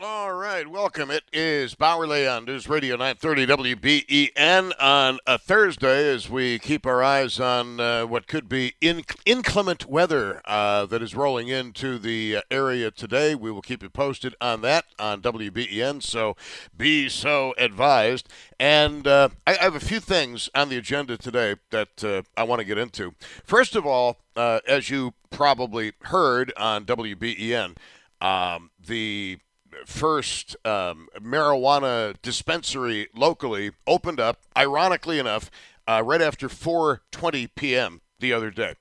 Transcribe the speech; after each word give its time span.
All 0.00 0.32
right, 0.32 0.68
welcome. 0.68 1.10
It 1.10 1.24
is 1.32 1.74
Bauerle 1.74 2.36
on 2.36 2.44
News 2.44 2.68
Radio 2.68 2.94
930 2.94 3.74
WBEN 3.74 4.72
on 4.80 5.18
a 5.26 5.38
Thursday 5.38 6.14
as 6.14 6.30
we 6.30 6.60
keep 6.60 6.86
our 6.86 7.02
eyes 7.02 7.40
on 7.40 7.80
uh, 7.80 8.06
what 8.06 8.28
could 8.28 8.48
be 8.48 8.74
inc- 8.80 9.18
inclement 9.26 9.86
weather 9.86 10.40
uh, 10.44 10.86
that 10.86 11.02
is 11.02 11.16
rolling 11.16 11.48
into 11.48 11.98
the 11.98 12.36
uh, 12.36 12.42
area 12.48 12.92
today. 12.92 13.34
We 13.34 13.50
will 13.50 13.60
keep 13.60 13.82
you 13.82 13.88
posted 13.90 14.36
on 14.40 14.60
that 14.60 14.84
on 15.00 15.20
WBEN, 15.20 16.00
so 16.00 16.36
be 16.76 17.08
so 17.08 17.52
advised. 17.58 18.28
And 18.60 19.04
uh, 19.04 19.30
I, 19.48 19.56
I 19.56 19.64
have 19.64 19.74
a 19.74 19.80
few 19.80 19.98
things 19.98 20.48
on 20.54 20.68
the 20.68 20.76
agenda 20.76 21.16
today 21.16 21.56
that 21.70 22.04
uh, 22.04 22.22
I 22.36 22.44
want 22.44 22.60
to 22.60 22.64
get 22.64 22.78
into. 22.78 23.14
First 23.42 23.74
of 23.74 23.84
all, 23.84 24.18
uh, 24.36 24.60
as 24.64 24.90
you 24.90 25.14
probably 25.30 25.94
heard 26.02 26.52
on 26.56 26.84
WBEN, 26.84 27.76
um, 28.20 28.70
the 28.78 29.38
first 29.86 30.56
um, 30.64 31.08
marijuana 31.18 32.14
dispensary 32.22 33.08
locally 33.14 33.72
opened 33.86 34.20
up, 34.20 34.40
ironically 34.56 35.18
enough, 35.18 35.50
uh, 35.86 36.02
right 36.04 36.22
after 36.22 36.48
4:20 36.48 37.50
p.m. 37.54 38.00
the 38.20 38.32
other 38.32 38.50
day, 38.50 38.74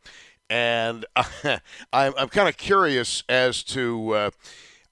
and 0.50 1.06
uh, 1.16 1.24
I'm, 1.94 2.14
I'm 2.18 2.30
kind 2.30 2.50
of 2.50 2.58
curious 2.58 3.24
as 3.30 3.64
to 3.64 4.14
uh, 4.14 4.32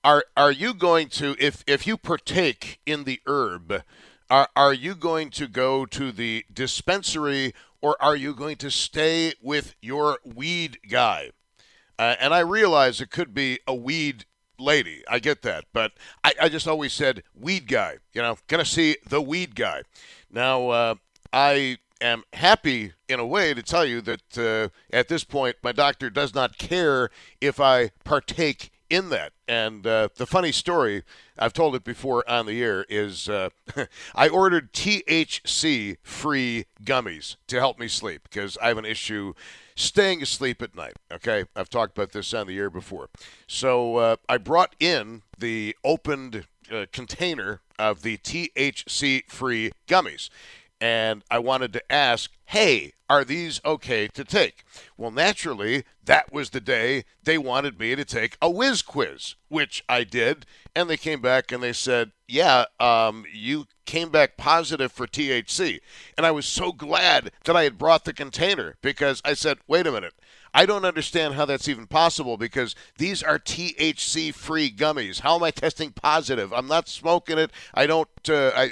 are 0.03 0.26
are 0.38 0.52
you 0.52 0.73
going 0.73 1.09
to 1.09 1.36
if 1.39 1.64
if 1.67 1.88
you 1.88 1.98
partake 1.98 2.80
in 2.86 3.03
the 3.03 3.20
herb, 3.26 3.83
are 4.30 4.50
are 4.56 4.73
you 4.73 4.95
going 4.95 5.30
to 5.31 5.48
go 5.48 5.86
to 5.86 6.11
the 6.11 6.45
dispensary 6.53 7.53
or 7.81 8.02
are 8.02 8.16
you 8.16 8.33
going 8.33 8.56
to 8.58 8.72
stay 8.72 9.33
with 9.42 9.76
your 9.81 10.20
weed 10.23 10.80
guy? 10.89 11.31
Uh, 11.98 12.16
and 12.20 12.33
I 12.33 12.39
realize 12.39 13.00
it 13.00 13.11
could 13.11 13.33
be 13.33 13.59
a 13.67 13.76
weed 13.76 14.26
lady. 14.59 15.03
I 15.08 15.20
get 15.20 15.42
that. 15.44 15.66
But 15.73 15.94
I, 16.23 16.34
I 16.44 16.50
just 16.50 16.67
always 16.67 16.94
said 16.94 17.23
weed 17.34 17.67
guy, 17.67 17.98
you 18.14 18.22
know, 18.22 18.38
going 18.48 18.64
to 18.64 18.70
see 18.70 18.98
the 19.08 19.22
weed 19.22 19.56
guy. 19.56 19.84
Now, 20.31 20.70
uh, 20.70 20.95
I 21.31 21.77
am 22.02 22.23
happy 22.33 22.94
in 23.08 23.20
a 23.20 23.26
way 23.26 23.54
to 23.54 23.61
tell 23.61 23.86
you 23.86 24.02
that 24.02 24.38
uh, 24.38 24.70
at 24.95 25.08
this 25.08 25.23
point, 25.23 25.58
my 25.64 25.71
doctor 25.71 26.10
does 26.10 26.33
not 26.33 26.58
care 26.58 27.10
if 27.42 27.60
I 27.60 27.92
partake 28.04 28.71
in 28.89 29.10
that. 29.10 29.33
And 29.48 29.86
uh, 29.86 30.10
the 30.15 30.26
funny 30.26 30.52
story, 30.52 31.04
I've 31.38 31.54
told 31.54 31.76
it 31.76 31.83
before 31.83 32.27
on 32.30 32.45
the 32.45 32.61
air, 32.61 32.86
is 32.89 33.30
uh, 33.30 33.49
I 34.15 34.30
ordered 34.30 34.73
THC 34.73 35.98
free 36.04 36.65
gummies 36.83 37.36
to 37.48 37.60
help 37.60 37.80
me 37.80 37.88
sleep 37.88 38.23
because 38.23 38.58
I 38.61 38.70
have 38.70 38.77
an 38.77 38.86
issue 38.86 39.33
staying 39.75 40.21
asleep 40.21 40.61
at 40.61 40.75
night. 40.75 40.93
Okay, 41.11 41.45
I've 41.55 41.69
talked 41.69 41.97
about 41.97 42.11
this 42.11 42.33
on 42.33 42.47
the 42.47 42.58
air 42.58 42.69
before. 42.69 43.09
So 43.47 43.97
uh, 43.97 44.15
I 44.27 44.37
brought 44.37 44.75
in 44.80 45.21
the 45.37 45.75
opened 45.83 46.45
uh, 46.71 46.86
container 46.91 47.61
of 47.77 48.02
the 48.02 48.17
THC 48.17 49.25
free 49.27 49.71
gummies. 49.87 50.30
And 50.85 51.23
I 51.31 51.39
wanted 51.39 51.73
to 51.73 51.91
ask, 51.91 52.29
hey, 52.45 52.93
are 53.09 53.25
these 53.25 53.59
okay 53.65 54.07
to 54.09 54.23
take? 54.23 54.63
Well, 54.97 55.09
naturally, 55.09 55.83
that 56.03 56.31
was 56.31 56.51
the 56.51 56.61
day 56.61 57.05
they 57.23 57.39
wanted 57.39 57.79
me 57.79 57.95
to 57.95 58.05
take 58.05 58.37
a 58.39 58.51
whiz 58.51 58.83
quiz, 58.83 59.33
which 59.49 59.83
I 59.89 60.03
did. 60.03 60.45
And 60.75 60.87
they 60.87 60.97
came 60.97 61.21
back 61.21 61.51
and 61.51 61.63
they 61.63 61.73
said, 61.73 62.11
yeah, 62.27 62.65
um, 62.79 63.25
you 63.33 63.65
came 63.87 64.09
back 64.09 64.37
positive 64.37 64.91
for 64.91 65.07
THC. 65.07 65.79
And 66.17 66.23
I 66.23 66.29
was 66.29 66.45
so 66.45 66.71
glad 66.71 67.31
that 67.45 67.55
I 67.55 67.63
had 67.63 67.79
brought 67.79 68.05
the 68.05 68.13
container 68.13 68.75
because 68.83 69.23
I 69.25 69.33
said, 69.33 69.57
wait 69.67 69.87
a 69.87 69.91
minute. 69.91 70.13
I 70.55 70.65
don't 70.65 70.85
understand 70.85 71.33
how 71.33 71.43
that's 71.43 71.67
even 71.67 71.85
possible 71.85 72.37
because 72.37 72.75
these 72.97 73.21
are 73.21 73.37
THC 73.37 74.33
free 74.33 74.71
gummies. 74.71 75.19
How 75.19 75.35
am 75.35 75.43
I 75.43 75.52
testing 75.52 75.91
positive? 75.91 76.53
I'm 76.53 76.67
not 76.67 76.87
smoking 76.87 77.37
it. 77.37 77.52
I 77.73 77.85
don't. 77.85 78.07
Uh, 78.27 78.53
I, 78.55 78.69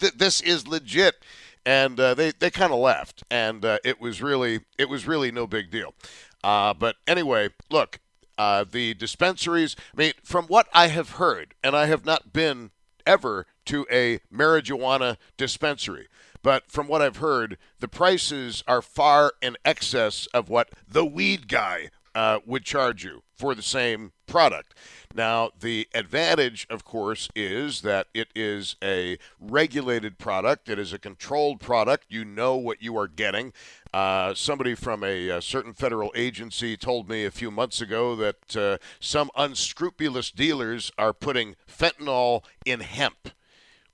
th- 0.00 0.14
this 0.14 0.40
is 0.40 0.66
legit. 0.66 1.22
And 1.64 1.98
uh, 2.00 2.14
they 2.14 2.32
they 2.32 2.50
kind 2.50 2.72
of 2.72 2.80
left, 2.80 3.22
and 3.30 3.64
uh, 3.64 3.78
it 3.84 4.00
was 4.00 4.20
really 4.20 4.60
it 4.78 4.88
was 4.88 5.06
really 5.06 5.30
no 5.30 5.46
big 5.46 5.70
deal. 5.70 5.94
Uh, 6.42 6.74
but 6.74 6.96
anyway, 7.06 7.50
look, 7.70 8.00
uh, 8.36 8.64
the 8.68 8.94
dispensaries. 8.94 9.76
I 9.94 9.96
mean, 9.96 10.12
from 10.24 10.46
what 10.46 10.66
I 10.72 10.88
have 10.88 11.10
heard, 11.10 11.54
and 11.62 11.76
I 11.76 11.86
have 11.86 12.04
not 12.04 12.32
been 12.32 12.72
ever 13.06 13.46
to 13.66 13.86
a 13.90 14.18
marijuana 14.32 15.16
dispensary. 15.36 16.08
But 16.42 16.70
from 16.70 16.88
what 16.88 17.02
I've 17.02 17.18
heard, 17.18 17.56
the 17.78 17.88
prices 17.88 18.64
are 18.66 18.82
far 18.82 19.34
in 19.40 19.56
excess 19.64 20.26
of 20.34 20.48
what 20.48 20.70
the 20.88 21.04
weed 21.04 21.46
guy 21.46 21.90
uh, 22.14 22.40
would 22.46 22.64
charge 22.64 23.04
you 23.04 23.22
for 23.34 23.54
the 23.54 23.62
same 23.62 24.12
product. 24.26 24.74
Now, 25.14 25.50
the 25.58 25.88
advantage, 25.94 26.66
of 26.70 26.84
course, 26.84 27.28
is 27.34 27.82
that 27.82 28.06
it 28.14 28.28
is 28.34 28.76
a 28.82 29.18
regulated 29.40 30.18
product. 30.18 30.68
It 30.68 30.78
is 30.78 30.92
a 30.92 30.98
controlled 30.98 31.60
product. 31.60 32.06
You 32.08 32.24
know 32.24 32.56
what 32.56 32.82
you 32.82 32.96
are 32.96 33.08
getting. 33.08 33.52
Uh, 33.92 34.32
somebody 34.34 34.74
from 34.74 35.04
a, 35.04 35.28
a, 35.28 35.42
certain 35.42 35.74
federal 35.74 36.12
agency 36.14 36.76
told 36.76 37.08
me 37.08 37.24
a 37.24 37.30
few 37.30 37.50
months 37.50 37.80
ago 37.80 38.16
that 38.16 38.56
uh, 38.56 38.78
some 39.00 39.30
unscrupulous 39.36 40.30
dealers 40.30 40.90
are 40.96 41.12
putting 41.12 41.56
fentanyl 41.68 42.42
in 42.64 42.80
hemp 42.80 43.30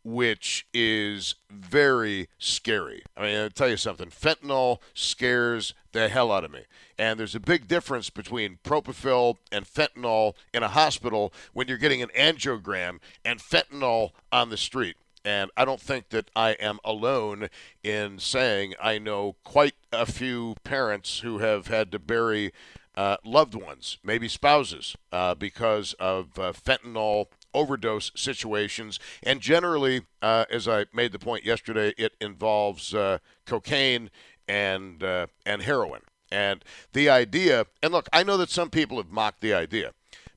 which 0.08 0.66
is 0.72 1.34
very 1.50 2.28
scary. 2.38 3.02
I 3.14 3.22
mean, 3.22 3.38
I'll 3.38 3.50
tell 3.50 3.68
you 3.68 3.76
something 3.76 4.08
fentanyl 4.08 4.78
scares 4.94 5.74
the 5.92 6.08
hell 6.08 6.32
out 6.32 6.44
of 6.44 6.50
me. 6.50 6.62
And 6.98 7.20
there's 7.20 7.34
a 7.34 7.40
big 7.40 7.68
difference 7.68 8.08
between 8.08 8.58
propofol 8.64 9.36
and 9.52 9.66
fentanyl 9.66 10.32
in 10.54 10.62
a 10.62 10.68
hospital 10.68 11.32
when 11.52 11.68
you're 11.68 11.76
getting 11.76 12.00
an 12.00 12.08
angiogram 12.16 13.00
and 13.22 13.38
fentanyl 13.38 14.12
on 14.32 14.48
the 14.48 14.56
street. 14.56 14.96
And 15.24 15.50
I 15.58 15.66
don't 15.66 15.80
think 15.80 16.08
that 16.08 16.30
I 16.34 16.52
am 16.52 16.78
alone 16.84 17.50
in 17.82 18.18
saying 18.18 18.74
I 18.80 18.98
know 18.98 19.36
quite 19.44 19.74
a 19.92 20.06
few 20.06 20.56
parents 20.64 21.18
who 21.18 21.38
have 21.38 21.66
had 21.66 21.92
to 21.92 21.98
bury 21.98 22.52
uh, 22.96 23.18
loved 23.24 23.54
ones, 23.54 23.98
maybe 24.02 24.26
spouses, 24.26 24.96
uh, 25.12 25.34
because 25.34 25.92
of 25.94 26.38
uh, 26.38 26.52
fentanyl 26.52 27.26
overdose 27.58 28.12
situations. 28.14 29.00
And 29.22 29.40
generally, 29.40 30.02
uh, 30.22 30.44
as 30.50 30.68
I 30.68 30.86
made 30.92 31.12
the 31.12 31.18
point 31.18 31.44
yesterday, 31.44 31.92
it 31.98 32.12
involves 32.20 32.94
uh, 32.94 33.18
cocaine 33.46 34.10
and 34.46 35.02
uh, 35.02 35.26
and 35.44 35.62
heroin. 35.62 36.02
And 36.30 36.64
the 36.92 37.08
idea, 37.08 37.66
and 37.82 37.92
look, 37.92 38.08
I 38.12 38.22
know 38.22 38.36
that 38.36 38.50
some 38.50 38.70
people 38.70 38.98
have 38.98 39.10
mocked 39.10 39.40
the 39.40 39.54
idea, 39.54 39.92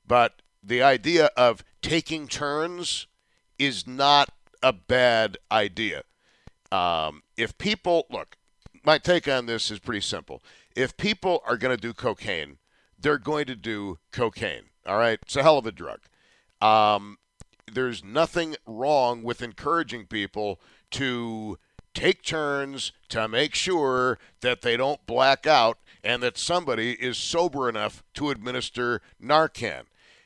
but 0.06 0.42
the 0.62 0.82
idea 0.82 1.30
of 1.36 1.64
taking 1.82 2.28
turns 2.28 3.06
is 3.58 3.86
not 3.86 4.30
a 4.62 4.72
bad 4.72 5.36
idea. 5.50 6.02
Um, 6.70 7.22
if 7.36 7.58
people 7.58 8.06
look, 8.10 8.36
my 8.84 8.98
take 8.98 9.28
on 9.28 9.46
this 9.46 9.70
is 9.70 9.78
pretty 9.78 10.00
simple. 10.00 10.42
If 10.74 10.96
people 10.96 11.42
are 11.46 11.58
going 11.58 11.76
to 11.76 11.80
do 11.80 11.92
cocaine, 11.92 12.56
they're 12.98 13.18
going 13.18 13.46
to 13.46 13.56
do 13.56 13.98
cocaine. 14.10 14.64
All 14.86 14.96
right, 14.96 15.18
it's 15.22 15.36
a 15.36 15.42
hell 15.42 15.58
of 15.58 15.66
a 15.66 15.72
drug. 15.72 16.00
Um, 16.62 17.18
there's 17.70 18.04
nothing 18.04 18.56
wrong 18.66 19.22
with 19.22 19.42
encouraging 19.42 20.06
people 20.06 20.60
to 20.92 21.58
take 21.94 22.22
turns 22.22 22.92
to 23.08 23.28
make 23.28 23.54
sure 23.54 24.18
that 24.40 24.62
they 24.62 24.76
don't 24.76 25.04
black 25.06 25.46
out 25.46 25.78
and 26.02 26.22
that 26.22 26.38
somebody 26.38 26.92
is 26.92 27.18
sober 27.18 27.68
enough 27.68 28.02
to 28.14 28.30
administer 28.30 29.02
Narcan. 29.22 29.82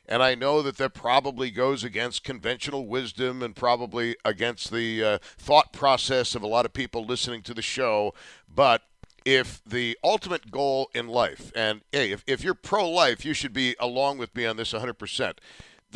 And 0.09 0.23
I 0.23 0.37
know 0.37 0.63
that 0.63 0.77
that 0.77 0.95
probably 0.95 1.51
goes 1.51 1.83
against 1.83 2.23
conventional 2.23 2.87
wisdom 2.87 3.43
and 3.43 3.57
probably 3.57 4.17
against 4.25 4.71
the 4.71 5.03
uh, 5.03 5.19
thought 5.37 5.73
process 5.73 6.35
of 6.35 6.43
a 6.43 6.47
lot 6.47 6.65
of 6.65 6.73
people 6.73 7.05
listening 7.05 7.43
to 7.43 7.55
the 7.55 7.63
show. 7.63 8.15
But 8.53 8.83
if 9.25 9.61
the 9.67 9.99
ultimate 10.05 10.53
goal 10.53 10.89
in 10.95 11.09
life, 11.09 11.51
and 11.57 11.81
hey, 11.91 12.13
if, 12.13 12.23
if 12.29 12.45
you're 12.45 12.55
pro 12.55 12.89
life, 12.89 13.25
you 13.25 13.35
should 13.35 13.53
be 13.53 13.75
along 13.81 14.19
with 14.19 14.35
me 14.37 14.47
on 14.47 14.57
this 14.57 14.73
100%. 14.73 15.35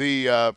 The, 0.00 0.31
uh, 0.31 0.52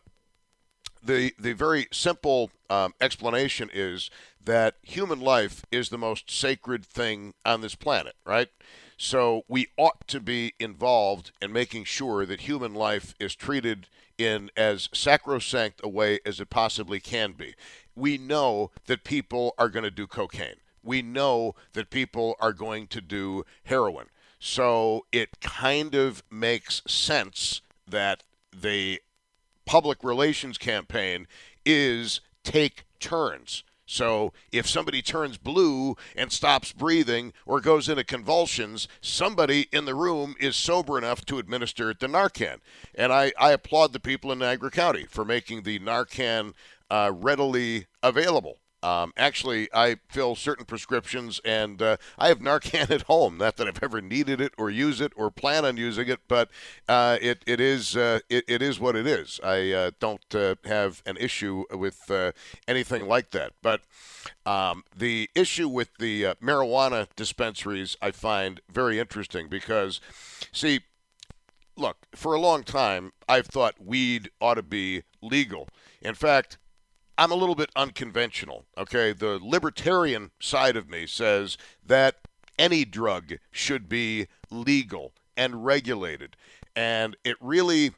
the, 1.03 1.33
the 1.37 1.51
very 1.51 1.89
simple 1.91 2.49
um, 2.69 2.93
explanation 3.01 3.69
is 3.73 4.09
that 4.41 4.75
human 4.81 5.19
life 5.19 5.65
is 5.69 5.89
the 5.89 5.97
most 5.97 6.31
sacred 6.31 6.85
thing 6.85 7.33
on 7.45 7.59
this 7.59 7.75
planet, 7.75 8.15
right? 8.25 8.47
So 8.95 9.43
we 9.49 9.67
ought 9.75 10.07
to 10.07 10.21
be 10.21 10.53
involved 10.61 11.33
in 11.41 11.51
making 11.51 11.83
sure 11.83 12.25
that 12.25 12.39
human 12.39 12.73
life 12.73 13.15
is 13.19 13.35
treated 13.35 13.89
in 14.17 14.49
as 14.55 14.87
sacrosanct 14.93 15.81
a 15.83 15.89
way 15.89 16.19
as 16.25 16.39
it 16.39 16.49
possibly 16.49 17.01
can 17.01 17.33
be. 17.33 17.53
We 17.97 18.17
know 18.17 18.71
that 18.85 19.03
people 19.03 19.55
are 19.57 19.67
going 19.67 19.83
to 19.83 19.91
do 19.91 20.07
cocaine. 20.07 20.61
We 20.81 21.01
know 21.01 21.53
that 21.73 21.89
people 21.89 22.37
are 22.39 22.53
going 22.53 22.87
to 22.87 23.01
do 23.01 23.43
heroin. 23.65 24.05
So 24.39 25.05
it 25.11 25.41
kind 25.41 25.95
of 25.95 26.23
makes 26.31 26.81
sense 26.87 27.59
that 27.85 28.23
the 28.57 29.01
public 29.65 30.03
relations 30.03 30.57
campaign 30.57 31.27
is 31.65 32.21
take 32.43 32.85
turns. 32.99 33.63
So 33.85 34.31
if 34.51 34.67
somebody 34.67 35.01
turns 35.01 35.37
blue 35.37 35.95
and 36.15 36.31
stops 36.31 36.71
breathing 36.71 37.33
or 37.45 37.59
goes 37.59 37.89
into 37.89 38.03
convulsions, 38.03 38.87
somebody 39.01 39.67
in 39.71 39.85
the 39.85 39.93
room 39.93 40.35
is 40.39 40.55
sober 40.55 40.97
enough 40.97 41.25
to 41.25 41.37
administer 41.37 41.93
the 41.93 42.07
Narcan. 42.07 42.59
And 42.95 43.11
I, 43.11 43.33
I 43.37 43.51
applaud 43.51 43.93
the 43.93 43.99
people 43.99 44.31
in 44.31 44.39
Niagara 44.39 44.71
County 44.71 45.05
for 45.05 45.25
making 45.25 45.63
the 45.63 45.79
Narcan 45.79 46.53
uh, 46.89 47.11
readily 47.13 47.87
available. 48.01 48.59
Um, 48.83 49.13
actually, 49.15 49.69
I 49.73 49.95
fill 50.09 50.35
certain 50.35 50.65
prescriptions, 50.65 51.39
and 51.45 51.81
uh, 51.81 51.97
I 52.19 52.27
have 52.27 52.39
Narcan 52.39 52.89
at 52.91 53.03
home. 53.03 53.37
Not 53.37 53.55
that 53.57 53.67
I've 53.67 53.81
ever 53.81 54.01
needed 54.01 54.41
it 54.41 54.53
or 54.57 54.69
use 54.69 54.99
it 54.99 55.13
or 55.15 55.31
plan 55.31 55.63
on 55.63 55.77
using 55.77 56.09
it, 56.09 56.19
but 56.27 56.49
uh, 56.89 57.17
it 57.21 57.43
it 57.47 57.61
is 57.61 57.95
uh, 57.95 58.19
it, 58.29 58.43
it 58.47 58.61
is 58.61 58.79
what 58.79 58.95
it 58.97 59.07
is. 59.07 59.39
I 59.41 59.71
uh, 59.71 59.91
don't 59.99 60.35
uh, 60.35 60.55
have 60.65 61.01
an 61.05 61.15
issue 61.17 61.63
with 61.71 62.11
uh, 62.11 62.33
anything 62.67 63.07
like 63.07 63.31
that. 63.31 63.53
But 63.61 63.81
um, 64.45 64.83
the 64.95 65.29
issue 65.33 65.69
with 65.69 65.89
the 65.97 66.35
marijuana 66.43 67.07
dispensaries, 67.15 67.95
I 68.01 68.11
find 68.11 68.59
very 68.69 68.99
interesting 68.99 69.47
because, 69.47 70.01
see, 70.51 70.81
look, 71.77 71.97
for 72.13 72.33
a 72.33 72.39
long 72.39 72.63
time, 72.63 73.13
I've 73.29 73.47
thought 73.47 73.75
weed 73.79 74.29
ought 74.41 74.55
to 74.55 74.63
be 74.63 75.03
legal. 75.21 75.69
In 76.01 76.15
fact, 76.15 76.57
I'm 77.17 77.31
a 77.31 77.35
little 77.35 77.55
bit 77.55 77.69
unconventional. 77.75 78.65
Okay, 78.77 79.13
the 79.13 79.39
libertarian 79.41 80.31
side 80.39 80.75
of 80.75 80.89
me 80.89 81.05
says 81.05 81.57
that 81.85 82.15
any 82.57 82.85
drug 82.85 83.33
should 83.51 83.87
be 83.87 84.27
legal 84.49 85.11
and 85.37 85.65
regulated. 85.65 86.35
And 86.75 87.15
it 87.23 87.37
really, 87.39 87.91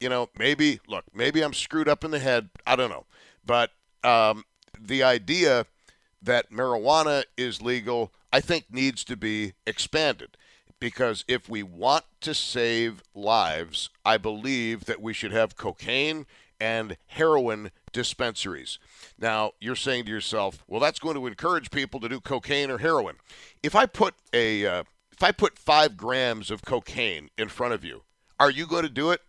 you 0.00 0.08
know, 0.08 0.28
maybe, 0.38 0.80
look, 0.86 1.04
maybe 1.14 1.42
I'm 1.42 1.54
screwed 1.54 1.88
up 1.88 2.04
in 2.04 2.10
the 2.10 2.18
head. 2.18 2.50
I 2.66 2.76
don't 2.76 2.90
know. 2.90 3.06
But 3.44 3.70
um, 4.04 4.44
the 4.78 5.02
idea 5.02 5.66
that 6.22 6.50
marijuana 6.50 7.24
is 7.36 7.62
legal, 7.62 8.12
I 8.32 8.40
think, 8.40 8.66
needs 8.70 9.04
to 9.04 9.16
be 9.16 9.54
expanded. 9.66 10.36
Because 10.80 11.24
if 11.26 11.48
we 11.48 11.62
want 11.62 12.04
to 12.20 12.34
save 12.34 13.02
lives, 13.14 13.90
I 14.04 14.16
believe 14.16 14.84
that 14.84 15.02
we 15.02 15.12
should 15.12 15.32
have 15.32 15.56
cocaine 15.56 16.26
and 16.60 16.96
heroin 17.06 17.70
dispensaries. 17.92 18.78
Now, 19.18 19.52
you're 19.60 19.76
saying 19.76 20.04
to 20.04 20.10
yourself, 20.10 20.64
well, 20.66 20.80
that's 20.80 20.98
going 20.98 21.14
to 21.16 21.26
encourage 21.26 21.70
people 21.70 22.00
to 22.00 22.08
do 22.08 22.20
cocaine 22.20 22.70
or 22.70 22.78
heroin. 22.78 23.16
If 23.62 23.74
I 23.74 23.86
put 23.86 24.14
a 24.32 24.66
uh, 24.66 24.84
if 25.12 25.22
I 25.22 25.32
put 25.32 25.58
five 25.58 25.96
grams 25.96 26.50
of 26.50 26.64
cocaine 26.64 27.30
in 27.36 27.48
front 27.48 27.74
of 27.74 27.84
you, 27.84 28.02
are 28.38 28.50
you 28.50 28.66
going 28.66 28.84
to 28.84 28.88
do 28.88 29.10
it? 29.10 29.20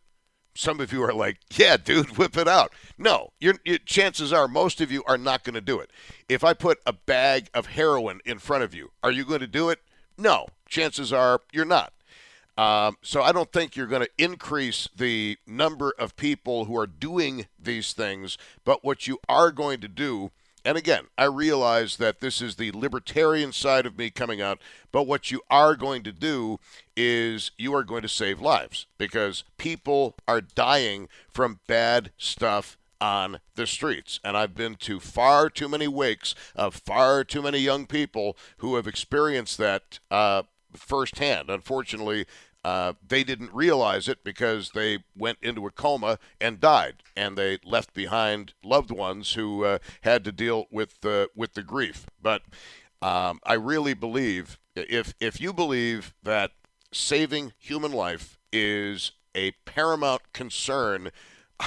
Some 0.56 0.80
of 0.80 0.92
you 0.92 1.02
are 1.04 1.14
like, 1.14 1.38
yeah, 1.56 1.78
dude, 1.78 2.18
whip 2.18 2.38
it 2.38 2.48
out. 2.48 2.74
No, 2.98 3.30
you're, 3.40 3.56
you, 3.66 3.80
chances 3.80 4.32
are 4.32 4.48
most 4.48 4.82
of 4.82 4.92
you 4.92 5.04
are 5.08 5.18
not 5.18 5.44
going 5.44 5.56
to 5.56 5.62
do 5.62 5.80
it. 5.80 5.90
If 6.28 6.44
I 6.44 6.54
put 6.54 6.80
a 6.86 6.94
bag 6.94 7.50
of 7.54 7.68
heroin 7.68 8.20
in 8.26 8.40
front 8.40 8.64
of 8.64 8.74
you, 8.74 8.92
are 9.02 9.12
you 9.12 9.26
going 9.26 9.40
to 9.40 9.48
do 9.48 9.70
it? 9.70 9.80
No, 10.18 10.48
chances 10.68 11.14
are 11.14 11.42
you're 11.52 11.66
not. 11.66 11.94
Um, 12.60 12.98
so 13.02 13.22
I 13.22 13.32
don't 13.32 13.54
think 13.54 13.78
you're 13.78 13.88
going 13.88 14.02
to 14.06 14.24
increase 14.24 14.90
the 14.94 15.38
number 15.48 15.94
of 15.98 16.18
people 16.18 16.66
who 16.66 16.78
are 16.78 16.88
doing 16.88 17.48
these 17.58 17.94
things. 17.94 18.38
But 18.66 18.84
what 18.84 19.08
you 19.08 19.20
are 19.30 19.54
going 19.54 19.80
to 19.80 19.88
do, 19.88 20.32
and 20.66 20.78
again, 20.78 21.06
I 21.18 21.24
realize 21.24 21.96
that 21.98 22.20
this 22.20 22.42
is 22.42 22.58
the 22.58 22.74
libertarian 22.74 23.54
side 23.54 23.86
of 23.86 23.98
me 23.98 24.10
coming 24.10 24.42
out, 24.42 24.60
but 24.92 25.08
what 25.08 25.32
you 25.32 25.40
are 25.50 25.74
going 25.78 26.04
to 26.04 26.12
do 26.12 26.60
is 26.98 27.52
you 27.58 27.74
are 27.76 27.86
going 27.86 28.02
to 28.02 28.10
save 28.10 28.42
lives 28.42 28.88
because 28.98 29.46
people 29.58 30.16
are 30.28 30.42
dying 30.42 31.08
from 31.32 31.62
bad 31.66 32.12
stuff 32.18 32.78
on 33.00 33.40
the 33.56 33.68
streets. 33.68 34.20
And 34.22 34.36
I've 34.36 34.54
been 34.54 34.76
to 34.76 35.00
far 35.00 35.50
too 35.50 35.70
many 35.70 35.88
wakes 35.88 36.36
of 36.58 36.76
far 36.76 37.24
too 37.24 37.42
many 37.42 37.60
young 37.60 37.86
people 37.86 38.36
who 38.58 38.76
have 38.76 38.86
experienced 38.86 39.58
that 39.60 40.00
uh, 40.12 40.44
firsthand. 40.76 41.50
Unfortunately, 41.50 42.26
uh, 42.64 42.94
they 43.08 43.24
didn't 43.24 43.54
realize 43.54 44.08
it 44.08 44.24
because 44.24 44.72
they 44.72 45.00
went 45.16 45.38
into 45.42 45.66
a 45.66 45.72
coma 45.72 46.20
and 46.42 46.60
died, 46.60 47.04
and 47.16 47.38
they 47.38 47.60
left 47.64 47.94
behind 47.94 48.54
loved 48.64 48.92
ones 48.92 49.34
who 49.34 49.64
uh, 49.64 49.80
had 50.02 50.24
to 50.26 50.32
deal 50.32 50.68
with 50.70 51.00
the 51.02 51.30
with 51.36 51.54
the 51.54 51.64
grief. 51.64 52.06
But 52.22 52.44
um, 53.02 53.40
I 53.46 53.54
really 53.54 53.94
believe 53.94 54.60
if 54.76 55.14
if 55.20 55.40
you 55.40 55.54
believe 55.54 56.14
that 56.24 56.52
saving 56.92 57.54
human 57.58 57.92
life 57.92 58.38
is 58.52 59.12
a 59.36 59.52
paramount 59.66 60.34
concern, 60.34 61.12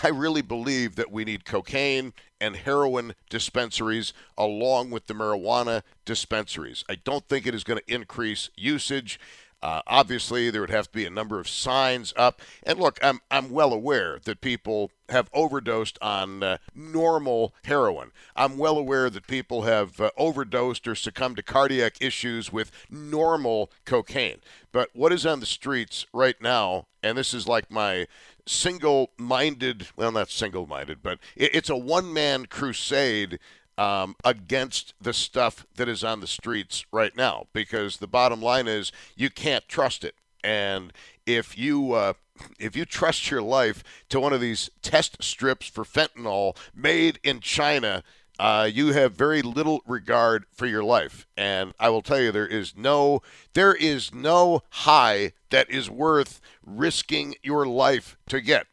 I 0.03 0.09
really 0.09 0.43
believe 0.43 0.97
that 0.97 1.13
we 1.13 1.25
need 1.25 1.45
cocaine 1.45 2.13
and 2.41 2.57
heroin 2.57 3.15
dispensaries 3.31 4.13
along 4.37 4.91
with 4.91 5.07
the 5.07 5.15
marijuana 5.15 5.83
dispensaries. 6.05 6.85
I 6.89 6.97
don't 6.97 7.29
think 7.29 7.47
it 7.47 7.55
is 7.55 7.65
going 7.65 7.81
to 7.85 7.95
increase 7.95 8.51
usage. 8.57 9.21
Uh, 9.63 9.81
obviously, 9.87 10.51
there 10.51 10.61
would 10.61 10.71
have 10.71 10.87
to 10.87 10.93
be 10.93 11.07
a 11.07 11.11
number 11.11 11.39
of 11.39 11.49
signs 11.49 12.13
up. 12.17 12.41
And 12.65 12.79
look, 12.81 12.99
I'm, 13.03 13.21
I'm 13.31 13.51
well 13.51 13.73
aware 13.73 14.19
that 14.25 14.41
people 14.41 14.91
have 15.09 15.31
overdosed 15.33 15.99
on 16.03 16.43
uh, 16.43 16.57
normal 16.75 17.55
heroin. 17.65 18.11
I'm 18.35 18.59
well 18.59 18.77
aware 18.77 19.09
that 19.11 19.27
people 19.27 19.63
have 19.63 20.01
uh, 20.01 20.11
overdosed 20.17 20.89
or 20.89 20.95
succumbed 20.95 21.37
to 21.37 21.43
cardiac 21.43 21.97
issues 22.01 22.53
with 22.53 22.73
normal 22.91 23.71
cocaine. 23.85 24.39
But 24.73 24.89
what 24.95 25.13
is 25.13 25.27
on 25.27 25.41
the 25.41 25.47
streets 25.47 26.07
right 26.13 26.41
now, 26.41 26.87
and 27.03 27.17
this 27.17 27.35
is 27.35 27.47
like 27.47 27.71
my 27.71 28.07
single 28.47 29.11
minded, 29.19 29.89
well, 29.97 30.13
not 30.13 30.31
single 30.31 30.67
minded, 30.67 31.03
but 31.03 31.19
it, 31.37 31.55
it's 31.55 31.71
a 31.71 31.77
one 31.77 32.13
man 32.13 32.47
crusade 32.47 33.39
um, 33.83 34.15
against 34.25 34.95
the 35.01 35.13
stuff 35.13 35.67
that 35.75 35.89
is 35.89 36.05
on 36.05 36.21
the 36.21 36.27
streets 36.29 36.87
right 36.93 37.17
now 37.17 37.47
because 37.53 37.97
the 37.97 38.07
bottom 38.07 38.41
line 38.41 38.69
is 38.69 38.93
you 39.17 39.29
can't 39.29 39.67
trust 39.67 40.05
it. 40.05 40.15
And 40.45 40.93
if 41.27 41.59
you 41.59 41.93
uh, 41.93 42.13
if 42.61 42.77
you 42.77 42.85
trust 42.85 43.31
your 43.31 43.43
life 43.43 43.83
to 44.09 44.21
one 44.21 44.33
of 44.33 44.41
these 44.41 44.71
test 44.83 45.23
strips 45.23 45.67
for 45.67 45.85
fentanyl 45.85 46.57
made 46.75 47.19
in 47.25 47.41
China, 47.41 48.05
uh, 48.39 48.69
you 48.73 48.93
have 48.93 49.15
very 49.15 49.43
little 49.43 49.83
regard 49.85 50.45
for 50.53 50.67
your 50.67 50.85
life. 50.85 51.27
And 51.37 51.75
I 51.81 51.91
will 51.91 52.03
tell 52.03 52.21
you, 52.21 52.31
there 52.31 52.47
is 52.47 52.77
no 52.77 53.21
there 53.55 53.75
is 53.75 54.15
no 54.15 54.63
high 54.71 55.33
that 55.51 55.69
is 55.69 55.91
worth 55.91 56.41
risking 56.65 57.35
your 57.43 57.67
life 57.67 58.17
to 58.29 58.41
get. 58.41 58.67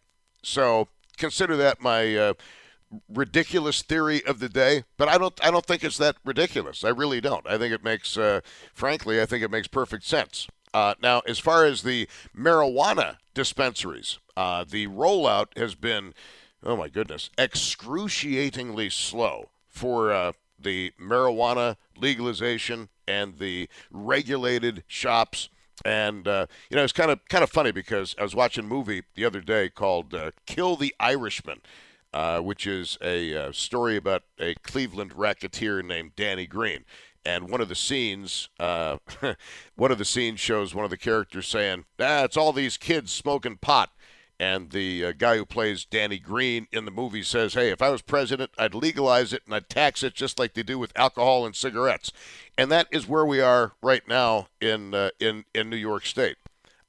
So 0.44 0.88
consider 1.18 1.56
that 1.58 1.82
my 1.82 2.16
uh, 2.16 2.34
ridiculous 3.08 3.82
theory 3.82 4.26
of 4.26 4.40
the 4.40 4.50
day, 4.50 4.84
but 4.98 5.08
I 5.08 5.18
don't 5.18 5.40
I 5.44 5.52
don't 5.52 5.66
think 5.66 5.84
it's 5.84 5.98
that 5.98 6.18
ridiculous. 6.26 6.84
I 6.84 6.90
really 6.90 7.22
don't. 7.22 7.48
I 7.48 7.58
think 7.58 7.74
it 7.74 7.84
makes 7.84 8.18
uh, 8.18 8.42
frankly, 8.74 9.22
I 9.22 9.26
think 9.26 9.44
it 9.44 9.52
makes 9.52 9.68
perfect 9.68 10.06
sense. 10.06 10.48
Uh, 10.74 10.94
now, 11.02 11.22
as 11.28 11.40
far 11.40 11.66
as 11.66 11.82
the 11.82 12.08
marijuana 12.38 13.18
dispensaries, 13.34 14.20
uh, 14.38 14.64
the 14.68 14.88
rollout 14.88 15.58
has 15.58 15.74
been, 15.74 16.14
oh 16.64 16.78
my 16.78 16.88
goodness, 16.88 17.30
excruciatingly 17.38 18.90
slow 18.90 19.50
for 19.68 20.12
uh, 20.12 20.34
the 20.60 20.92
marijuana 21.02 21.76
legalization 21.98 22.90
and 23.08 23.40
the 23.40 23.68
regulated 23.92 24.84
shops. 24.88 25.50
And 25.86 26.28
uh, 26.28 26.48
you 26.70 26.76
know, 26.76 26.84
it's 26.84 26.94
kind 26.94 27.10
of 27.10 27.20
kind 27.30 27.44
of 27.44 27.50
funny 27.50 27.72
because 27.72 28.14
I 28.20 28.24
was 28.24 28.36
watching 28.36 28.66
a 28.66 28.68
movie 28.68 29.04
the 29.16 29.26
other 29.26 29.42
day 29.42 29.70
called 29.70 30.14
uh, 30.14 30.32
"Kill 30.46 30.76
the 30.76 30.94
Irishman." 31.00 31.62
Uh, 32.12 32.40
which 32.40 32.66
is 32.66 32.98
a 33.04 33.36
uh, 33.36 33.52
story 33.52 33.96
about 33.96 34.24
a 34.40 34.56
Cleveland 34.64 35.14
racketeer 35.16 35.84
named 35.84 36.16
Danny 36.16 36.48
Greene. 36.48 36.84
And 37.24 37.52
one 37.52 37.62
of 37.62 37.70
the 37.70 37.76
scenes, 37.76 38.50
uh, 38.60 38.98
one 39.76 39.92
of 39.92 40.00
the 40.00 40.06
scenes 40.06 40.40
shows 40.40 40.74
one 40.74 40.86
of 40.86 40.90
the 40.90 40.98
characters 40.98 41.48
saying, 41.48 41.86
"Ah, 42.00 42.24
it's 42.24 42.36
all 42.36 42.52
these 42.52 42.78
kids 42.78 43.12
smoking 43.12 43.58
pot." 43.58 43.92
And 44.40 44.72
the 44.72 45.06
uh, 45.06 45.12
guy 45.12 45.36
who 45.36 45.46
plays 45.46 45.84
Danny 45.84 46.18
Greene 46.18 46.68
in 46.72 46.86
the 46.86 46.92
movie 46.92 47.24
says, 47.24 47.56
Hey, 47.56 47.72
if 47.72 47.82
I 47.82 47.90
was 47.90 48.02
president, 48.02 48.52
I'd 48.58 48.74
legalize 48.74 49.34
it 49.34 49.44
and 49.46 49.54
I'd 49.54 49.68
tax 49.68 50.02
it 50.02 50.14
just 50.14 50.40
like 50.40 50.54
they 50.54 50.64
do 50.64 50.80
with 50.80 50.98
alcohol 50.98 51.46
and 51.46 51.54
cigarettes. 51.54 52.14
And 52.58 52.72
that 52.72 52.88
is 52.90 53.08
where 53.08 53.26
we 53.26 53.42
are 53.42 53.74
right 53.84 54.08
now 54.08 54.48
in, 54.62 54.94
uh, 54.94 55.10
in, 55.20 55.44
in 55.54 55.70
New 55.70 55.76
York 55.76 56.06
State, 56.06 56.38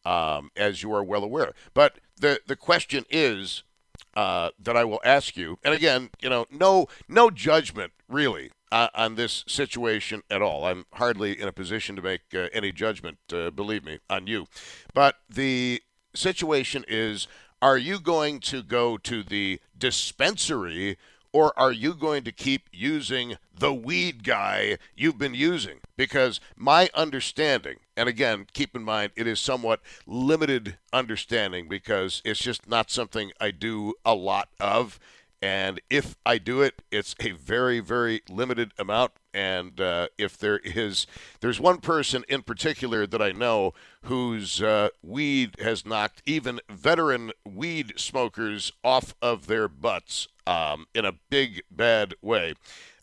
um, 0.05 0.53
as 0.57 0.85
you 0.85 0.95
are 0.95 1.03
well 1.03 1.25
aware. 1.25 1.53
But 1.75 1.99
the, 2.17 2.41
the 2.47 2.55
question 2.55 3.05
is 3.11 3.65
uh, 4.15 4.51
that 4.59 4.77
I 4.77 4.85
will 4.85 5.01
ask 5.05 5.37
you, 5.37 5.59
and 5.65 5.75
again, 5.75 6.11
you 6.21 6.29
know, 6.29 6.47
no, 6.51 6.89
no 7.09 7.31
judgment 7.31 7.93
really 8.09 8.51
uh, 8.73 8.89
on 8.95 9.15
this 9.15 9.45
situation 9.47 10.23
at 10.31 10.43
all. 10.43 10.65
I'm 10.65 10.87
hardly 10.95 11.41
in 11.41 11.49
a 11.49 11.53
position 11.53 11.97
to 11.97 12.03
make 12.03 12.23
uh, 12.35 12.49
any 12.53 12.73
judgment, 12.73 13.19
uh, 13.33 13.51
believe 13.51 13.85
me, 13.85 13.99
on 14.09 14.27
you. 14.27 14.47
But 14.95 15.17
the 15.29 15.83
situation 16.15 16.85
is 16.89 17.29
are 17.63 17.79
you 17.79 18.01
going 18.01 18.41
to 18.41 18.63
go 18.63 18.97
to 18.97 19.23
the 19.23 19.61
dispensary 19.77 20.97
or 21.33 21.59
are 21.59 21.73
you 21.73 21.95
going 21.95 22.25
to 22.25 22.33
keep 22.33 22.69
using 22.73 23.37
the 23.57 23.73
weed 23.73 24.25
guy 24.25 24.79
you've 24.97 25.19
been 25.19 25.35
using? 25.35 25.79
Because 25.97 26.41
my 26.57 26.91
understanding, 26.95 27.77
and 27.97 28.09
again, 28.09 28.47
keep 28.53 28.75
in 28.75 28.83
mind, 28.83 29.13
it 29.17 29.27
is 29.27 29.41
somewhat 29.41 29.81
limited 30.07 30.79
understanding 30.93 31.69
because 31.69 32.23
it's 32.25 32.41
just 32.41 32.69
not 32.69 32.91
something 32.91 33.33
I 33.41 33.51
do 33.51 33.95
a 34.05 34.15
lot 34.15 34.49
of. 34.59 34.99
And 35.43 35.81
if 35.89 36.17
I 36.27 36.39
do 36.39 36.63
it, 36.63 36.83
it's 36.91 37.15
a 37.21 37.31
very, 37.31 37.81
very 37.81 38.23
limited 38.29 38.73
amount. 38.79 39.13
And 39.33 39.81
uh, 39.81 40.09
if 40.19 40.37
there 40.37 40.59
is, 40.59 41.07
there's 41.41 41.61
one 41.61 41.79
person 41.79 42.25
in 42.29 42.43
particular 42.43 43.07
that 43.07 43.23
I 43.23 43.33
know 43.33 43.75
whose 44.03 44.61
uh, 44.61 44.89
weed 45.03 45.57
has 45.61 45.87
knocked 45.87 46.23
even 46.27 46.61
veteran 46.69 47.33
weed 47.45 47.95
smokers 47.97 48.73
off 48.83 49.15
of 49.23 49.47
their 49.47 49.69
butts 49.69 50.29
um, 50.47 50.87
in 50.95 51.05
a 51.05 51.13
big, 51.31 51.63
bad 51.71 52.15
way. 52.23 52.55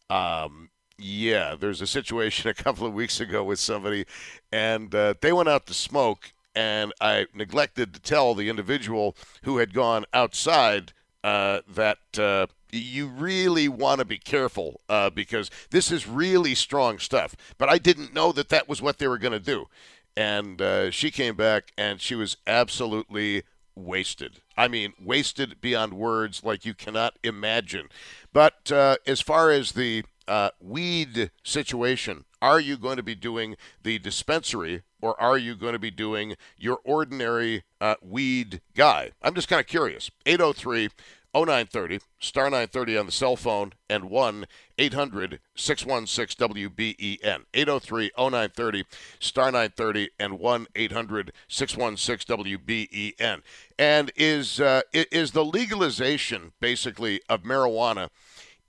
Um, 0.10 0.69
yeah, 0.98 1.55
there's 1.60 1.81
a 1.81 1.88
situation 1.88 2.50
a 2.50 2.53
couple 2.53 2.88
of 2.88 2.93
weeks 2.93 3.19
ago 3.19 3.43
with 3.43 3.60
somebody, 3.60 4.05
and 4.51 4.93
uh, 4.93 5.13
they 5.22 5.31
went 5.31 5.50
out 5.50 5.67
to 5.67 5.74
smoke, 5.74 6.34
and 6.55 6.91
I 7.00 7.27
neglected 7.34 7.93
to 7.93 8.00
tell 8.01 8.34
the 8.34 8.50
individual 8.50 9.15
who 9.43 9.57
had 9.57 9.74
gone 9.74 10.05
outside 10.13 10.93
uh, 11.24 11.62
that 11.67 11.98
uh, 12.17 12.48
you 12.71 13.07
really 13.07 13.67
want 13.67 14.00
to 14.00 14.05
be 14.05 14.17
careful 14.17 14.81
uh, 14.89 15.09
because 15.09 15.50
this 15.69 15.91
is 15.91 16.07
really 16.07 16.55
strong 16.55 17.00
stuff. 17.00 17.36
But 17.57 17.69
I 17.69 17.77
didn't 17.77 18.13
know 18.13 18.31
that 18.31 18.50
that 18.50 18.67
was 18.67 18.81
what 18.81 18.97
they 18.97 19.07
were 19.07 19.17
going 19.17 19.33
to 19.33 19.39
do. 19.39 19.67
And 20.15 20.62
uh, 20.62 20.91
she 20.91 21.12
came 21.12 21.36
back 21.36 21.71
and 21.77 22.01
she 22.01 22.15
was 22.15 22.38
absolutely 22.47 23.43
wasted. 23.75 24.41
I 24.57 24.67
mean, 24.67 24.93
wasted 25.00 25.62
beyond 25.62 25.93
words 25.93 26.43
like 26.43 26.65
you 26.65 26.74
cannot 26.74 27.19
imagine. 27.24 27.89
But 28.33 28.71
uh, 28.71 28.97
as 29.05 29.21
far 29.21 29.51
as 29.51 29.74
the 29.74 30.03
uh, 30.27 30.50
weed 30.59 31.31
situation, 31.43 32.25
are 32.41 32.59
you 32.59 32.77
going 32.77 32.97
to 32.97 33.03
be 33.03 33.15
doing 33.15 33.55
the 33.83 34.00
dispensary 34.00 34.83
or 35.01 35.19
are 35.21 35.38
you 35.38 35.55
going 35.55 35.74
to 35.74 35.79
be 35.79 35.91
doing 35.91 36.36
your 36.57 36.79
ordinary 36.83 37.63
uh, 37.79 37.95
weed 38.01 38.62
guy? 38.75 39.12
I'm 39.21 39.36
just 39.36 39.47
kind 39.47 39.59
of 39.59 39.67
curious. 39.67 40.09
803 40.25 40.89
0930, 41.34 42.00
star 42.19 42.46
930 42.46 42.98
on 42.98 43.05
the 43.05 43.12
cell 43.12 43.36
phone, 43.36 43.74
and 43.89 44.05
1 44.05 44.46
800 44.77 45.39
616 45.55 46.48
WBEN. 46.48 47.43
803 47.53 48.12
0930, 48.17 48.84
star 49.19 49.46
930, 49.46 50.10
and 50.19 50.39
1 50.39 50.67
800 50.75 51.31
616 51.48 52.38
WBEN. 52.38 53.41
And 53.77 54.12
is, 54.15 54.60
uh, 54.60 54.81
is 54.93 55.31
the 55.31 55.46
legalization, 55.46 56.53
basically, 56.60 57.22
of 57.29 57.43
marijuana, 57.43 58.10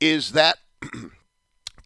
is 0.01 0.33
that. 0.33 0.59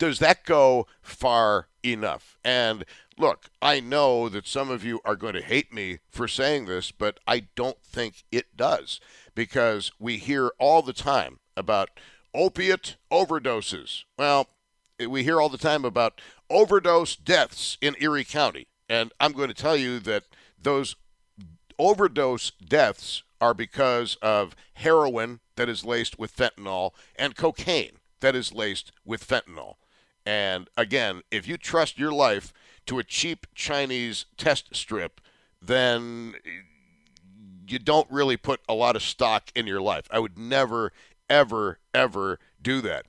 does 0.02 0.18
that 0.18 0.44
go 0.44 0.84
far 1.00 1.68
enough? 1.84 2.36
And 2.44 2.84
look, 3.16 3.50
I 3.62 3.78
know 3.78 4.28
that 4.28 4.48
some 4.48 4.68
of 4.68 4.84
you 4.84 5.00
are 5.04 5.14
going 5.14 5.34
to 5.34 5.42
hate 5.42 5.72
me 5.72 5.98
for 6.10 6.26
saying 6.26 6.66
this, 6.66 6.90
but 6.90 7.20
I 7.24 7.46
don't 7.54 7.80
think 7.84 8.24
it 8.32 8.56
does 8.56 8.98
because 9.34 9.92
we 9.98 10.16
hear 10.18 10.52
all 10.58 10.82
the 10.82 10.92
time 10.92 11.38
about 11.56 11.90
opiate 12.34 12.96
overdoses. 13.10 14.04
Well, 14.18 14.48
we 14.98 15.24
hear 15.24 15.40
all 15.40 15.48
the 15.48 15.58
time 15.58 15.84
about 15.84 16.20
overdose 16.48 17.16
deaths 17.16 17.78
in 17.80 17.96
Erie 18.00 18.24
County. 18.24 18.68
And 18.88 19.12
I'm 19.20 19.32
going 19.32 19.48
to 19.48 19.54
tell 19.54 19.76
you 19.76 19.98
that 20.00 20.24
those 20.60 20.96
overdose 21.78 22.50
deaths 22.50 23.22
are 23.40 23.54
because 23.54 24.16
of 24.22 24.54
heroin 24.74 25.40
that 25.56 25.68
is 25.68 25.84
laced 25.84 26.18
with 26.18 26.36
fentanyl 26.36 26.92
and 27.16 27.36
cocaine 27.36 27.98
that 28.22 28.34
is 28.34 28.54
laced 28.54 28.92
with 29.04 29.26
fentanyl. 29.26 29.74
And 30.24 30.70
again, 30.76 31.22
if 31.30 31.46
you 31.46 31.58
trust 31.58 31.98
your 31.98 32.12
life 32.12 32.52
to 32.86 32.98
a 32.98 33.04
cheap 33.04 33.46
Chinese 33.54 34.24
test 34.36 34.74
strip, 34.74 35.20
then 35.60 36.34
you 37.66 37.78
don't 37.78 38.10
really 38.10 38.36
put 38.36 38.60
a 38.68 38.74
lot 38.74 38.96
of 38.96 39.02
stock 39.02 39.50
in 39.54 39.66
your 39.66 39.80
life. 39.80 40.06
I 40.10 40.18
would 40.18 40.38
never, 40.38 40.92
ever, 41.28 41.78
ever 41.94 42.38
do 42.60 42.80
that. 42.82 43.06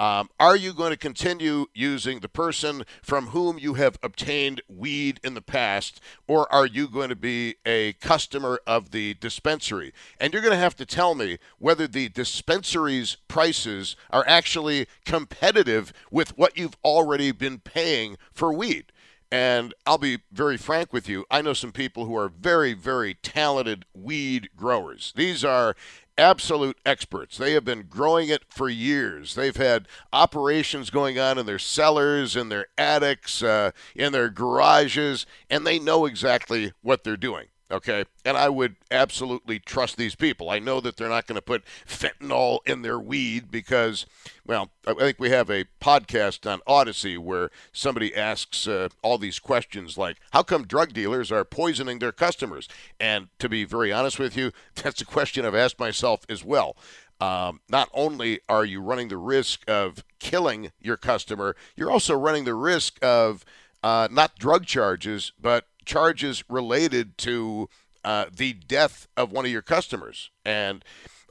Um, 0.00 0.30
are 0.40 0.56
you 0.56 0.72
going 0.72 0.92
to 0.92 0.96
continue 0.96 1.66
using 1.74 2.20
the 2.20 2.28
person 2.28 2.84
from 3.02 3.26
whom 3.26 3.58
you 3.58 3.74
have 3.74 3.98
obtained 4.02 4.62
weed 4.66 5.20
in 5.22 5.34
the 5.34 5.42
past, 5.42 6.00
or 6.26 6.50
are 6.50 6.64
you 6.64 6.88
going 6.88 7.10
to 7.10 7.16
be 7.16 7.56
a 7.66 7.92
customer 8.00 8.60
of 8.66 8.92
the 8.92 9.12
dispensary? 9.20 9.92
And 10.18 10.32
you're 10.32 10.40
going 10.40 10.54
to 10.54 10.58
have 10.58 10.76
to 10.76 10.86
tell 10.86 11.14
me 11.14 11.36
whether 11.58 11.86
the 11.86 12.08
dispensary's 12.08 13.18
prices 13.28 13.94
are 14.08 14.24
actually 14.26 14.86
competitive 15.04 15.92
with 16.10 16.38
what 16.38 16.56
you've 16.56 16.78
already 16.82 17.30
been 17.30 17.58
paying 17.58 18.16
for 18.32 18.54
weed. 18.54 18.92
And 19.32 19.74
I'll 19.86 19.98
be 19.98 20.18
very 20.32 20.56
frank 20.56 20.92
with 20.92 21.08
you. 21.08 21.24
I 21.30 21.40
know 21.40 21.52
some 21.52 21.70
people 21.70 22.04
who 22.04 22.16
are 22.16 22.28
very, 22.28 22.72
very 22.72 23.14
talented 23.14 23.84
weed 23.94 24.50
growers. 24.56 25.12
These 25.14 25.44
are 25.44 25.76
absolute 26.18 26.76
experts. 26.84 27.38
They 27.38 27.52
have 27.52 27.64
been 27.64 27.84
growing 27.88 28.28
it 28.28 28.42
for 28.48 28.68
years. 28.68 29.34
They've 29.34 29.56
had 29.56 29.88
operations 30.12 30.90
going 30.90 31.18
on 31.18 31.38
in 31.38 31.46
their 31.46 31.58
cellars, 31.58 32.36
in 32.36 32.48
their 32.48 32.66
attics, 32.76 33.42
uh, 33.42 33.70
in 33.94 34.12
their 34.12 34.30
garages, 34.30 35.26
and 35.48 35.66
they 35.66 35.78
know 35.78 36.06
exactly 36.06 36.72
what 36.82 37.04
they're 37.04 37.16
doing. 37.16 37.46
Okay. 37.70 38.04
And 38.24 38.36
I 38.36 38.48
would 38.48 38.76
absolutely 38.90 39.60
trust 39.60 39.96
these 39.96 40.16
people. 40.16 40.50
I 40.50 40.58
know 40.58 40.80
that 40.80 40.96
they're 40.96 41.08
not 41.08 41.26
going 41.26 41.36
to 41.36 41.42
put 41.42 41.64
fentanyl 41.86 42.58
in 42.66 42.82
their 42.82 42.98
weed 42.98 43.50
because, 43.50 44.06
well, 44.44 44.70
I 44.86 44.94
think 44.94 45.20
we 45.20 45.30
have 45.30 45.50
a 45.50 45.66
podcast 45.80 46.50
on 46.50 46.60
Odyssey 46.66 47.16
where 47.16 47.50
somebody 47.72 48.14
asks 48.14 48.66
uh, 48.66 48.88
all 49.02 49.18
these 49.18 49.38
questions 49.38 49.96
like, 49.96 50.16
how 50.32 50.42
come 50.42 50.66
drug 50.66 50.92
dealers 50.92 51.30
are 51.30 51.44
poisoning 51.44 52.00
their 52.00 52.12
customers? 52.12 52.68
And 52.98 53.28
to 53.38 53.48
be 53.48 53.64
very 53.64 53.92
honest 53.92 54.18
with 54.18 54.36
you, 54.36 54.50
that's 54.74 55.00
a 55.00 55.06
question 55.06 55.46
I've 55.46 55.54
asked 55.54 55.78
myself 55.78 56.22
as 56.28 56.44
well. 56.44 56.76
Um, 57.20 57.60
not 57.68 57.90
only 57.92 58.40
are 58.48 58.64
you 58.64 58.80
running 58.80 59.08
the 59.08 59.18
risk 59.18 59.62
of 59.68 60.04
killing 60.18 60.72
your 60.80 60.96
customer, 60.96 61.54
you're 61.76 61.90
also 61.90 62.16
running 62.16 62.44
the 62.44 62.54
risk 62.54 62.98
of 63.02 63.44
uh, 63.82 64.08
not 64.10 64.38
drug 64.38 64.66
charges, 64.66 65.32
but 65.40 65.66
charges 65.90 66.44
related 66.48 67.18
to 67.18 67.68
uh, 68.04 68.26
the 68.32 68.52
death 68.52 69.08
of 69.16 69.32
one 69.32 69.44
of 69.44 69.50
your 69.50 69.60
customers. 69.60 70.30
And 70.44 70.84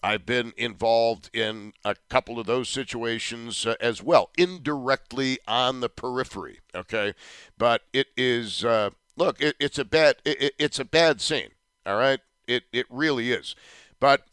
I've 0.04 0.26
been 0.26 0.52
involved 0.58 1.30
in 1.34 1.72
a 1.86 1.96
couple 2.10 2.40
of 2.40 2.46
those 2.46 2.68
situations 2.68 3.66
uh, 3.66 3.76
as 3.80 4.04
well, 4.04 4.32
indirectly 4.38 5.40
on 5.48 5.80
the 5.80 5.88
periphery. 5.88 6.60
Okay, 6.76 7.14
but 7.58 7.84
it 7.94 8.08
is 8.18 8.66
uh, 8.66 8.90
look, 9.16 9.42
it, 9.42 9.56
it's 9.62 9.80
a 9.80 9.86
bad 9.86 10.18
it, 10.26 10.54
it's 10.60 10.80
a 10.80 10.86
bad 10.86 11.22
scene. 11.22 11.52
All 11.86 11.98
right, 11.98 12.20
it 12.46 12.64
it 12.74 12.86
really 12.90 13.32
is. 13.32 13.56
But 14.00 14.28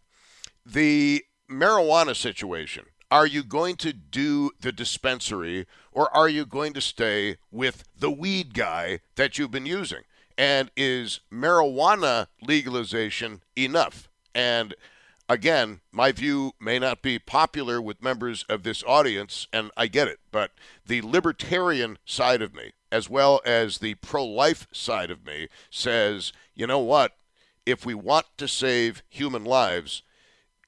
the 0.64 1.24
marijuana 1.48 2.16
situation. 2.16 2.86
Are 3.08 3.26
you 3.26 3.44
going 3.44 3.76
to 3.76 3.92
do 3.92 4.50
the 4.60 4.72
dispensary 4.72 5.66
or 5.92 6.14
are 6.14 6.28
you 6.28 6.44
going 6.44 6.72
to 6.72 6.80
stay 6.80 7.36
with 7.52 7.84
the 7.96 8.10
weed 8.10 8.52
guy 8.52 8.98
that 9.14 9.38
you've 9.38 9.52
been 9.52 9.64
using? 9.64 10.02
And 10.38 10.70
is 10.76 11.20
marijuana 11.32 12.26
legalization 12.42 13.42
enough? 13.56 14.08
And 14.34 14.74
again, 15.28 15.80
my 15.90 16.12
view 16.12 16.52
may 16.60 16.78
not 16.78 17.02
be 17.02 17.18
popular 17.18 17.80
with 17.80 18.02
members 18.02 18.44
of 18.48 18.62
this 18.62 18.84
audience, 18.84 19.46
and 19.52 19.70
I 19.76 19.86
get 19.86 20.08
it, 20.08 20.18
but 20.30 20.52
the 20.84 21.02
libertarian 21.02 21.98
side 22.04 22.42
of 22.42 22.54
me, 22.54 22.72
as 22.92 23.08
well 23.08 23.40
as 23.44 23.78
the 23.78 23.94
pro 23.94 24.24
life 24.24 24.66
side 24.72 25.10
of 25.10 25.24
me, 25.24 25.48
says, 25.70 26.32
you 26.54 26.66
know 26.66 26.78
what? 26.78 27.12
If 27.64 27.84
we 27.84 27.94
want 27.94 28.26
to 28.36 28.46
save 28.46 29.02
human 29.08 29.44
lives, 29.44 30.02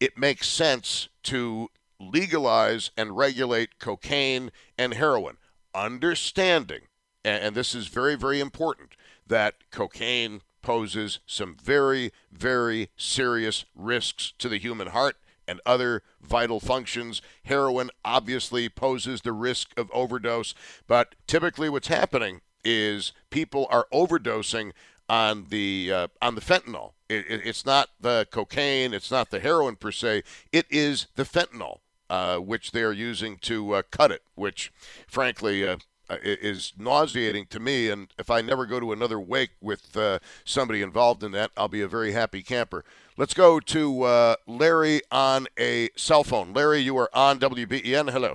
it 0.00 0.18
makes 0.18 0.48
sense 0.48 1.08
to 1.24 1.68
legalize 2.00 2.90
and 2.96 3.16
regulate 3.16 3.78
cocaine 3.78 4.50
and 4.76 4.94
heroin, 4.94 5.36
understanding, 5.74 6.82
and 7.24 7.54
this 7.54 7.74
is 7.74 7.88
very, 7.88 8.14
very 8.14 8.40
important, 8.40 8.92
that 9.28 9.54
cocaine 9.70 10.42
poses 10.62 11.20
some 11.26 11.56
very, 11.62 12.12
very 12.32 12.90
serious 12.96 13.64
risks 13.74 14.32
to 14.38 14.48
the 14.48 14.58
human 14.58 14.88
heart 14.88 15.16
and 15.46 15.60
other 15.64 16.02
vital 16.20 16.60
functions. 16.60 17.22
Heroin 17.44 17.90
obviously 18.04 18.68
poses 18.68 19.22
the 19.22 19.32
risk 19.32 19.70
of 19.78 19.90
overdose, 19.92 20.54
but 20.86 21.14
typically 21.26 21.68
what's 21.70 21.88
happening 21.88 22.42
is 22.64 23.12
people 23.30 23.66
are 23.70 23.86
overdosing 23.92 24.72
on 25.08 25.46
the 25.48 25.90
uh, 25.90 26.08
on 26.20 26.34
the 26.34 26.40
fentanyl. 26.40 26.92
It, 27.08 27.24
it, 27.28 27.40
it's 27.44 27.64
not 27.64 27.88
the 27.98 28.26
cocaine, 28.30 28.92
it's 28.92 29.10
not 29.10 29.30
the 29.30 29.40
heroin 29.40 29.76
per 29.76 29.90
se. 29.90 30.22
It 30.52 30.66
is 30.68 31.06
the 31.16 31.24
fentanyl, 31.24 31.78
uh, 32.10 32.36
which 32.36 32.72
they 32.72 32.82
are 32.82 32.92
using 32.92 33.38
to 33.38 33.72
uh, 33.72 33.82
cut 33.90 34.12
it. 34.12 34.22
Which, 34.34 34.70
frankly, 35.06 35.66
uh, 35.66 35.78
is 36.10 36.72
nauseating 36.78 37.46
to 37.46 37.60
me. 37.60 37.88
And 37.88 38.08
if 38.18 38.30
I 38.30 38.40
never 38.40 38.66
go 38.66 38.80
to 38.80 38.92
another 38.92 39.20
wake 39.20 39.50
with 39.60 39.96
uh, 39.96 40.18
somebody 40.44 40.82
involved 40.82 41.22
in 41.22 41.32
that, 41.32 41.50
I'll 41.56 41.68
be 41.68 41.82
a 41.82 41.88
very 41.88 42.12
happy 42.12 42.42
camper. 42.42 42.84
Let's 43.16 43.34
go 43.34 43.58
to 43.60 44.02
uh, 44.02 44.36
Larry 44.46 45.02
on 45.10 45.48
a 45.58 45.90
cell 45.96 46.24
phone. 46.24 46.52
Larry, 46.52 46.80
you 46.80 46.96
are 46.98 47.10
on 47.12 47.38
WBEN. 47.38 48.10
Hello. 48.10 48.34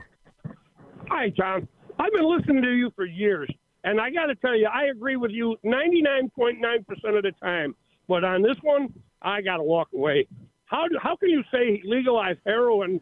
Hi, 1.09 1.29
Tom. 1.29 1.67
I've 1.99 2.11
been 2.11 2.29
listening 2.29 2.63
to 2.63 2.71
you 2.71 2.91
for 2.95 3.05
years, 3.05 3.49
and 3.83 4.01
I 4.01 4.09
got 4.09 4.25
to 4.25 4.35
tell 4.35 4.57
you, 4.57 4.67
I 4.67 4.85
agree 4.85 5.15
with 5.15 5.31
you 5.31 5.57
99.9% 5.63 7.17
of 7.17 7.23
the 7.23 7.31
time. 7.41 7.75
But 8.07 8.23
on 8.23 8.41
this 8.41 8.57
one, 8.61 8.93
I 9.21 9.41
got 9.41 9.57
to 9.57 9.63
walk 9.63 9.89
away. 9.93 10.27
How 10.65 10.87
do, 10.87 10.97
how 11.01 11.15
can 11.15 11.29
you 11.29 11.43
say 11.51 11.81
legalize 11.85 12.35
heroin 12.45 12.99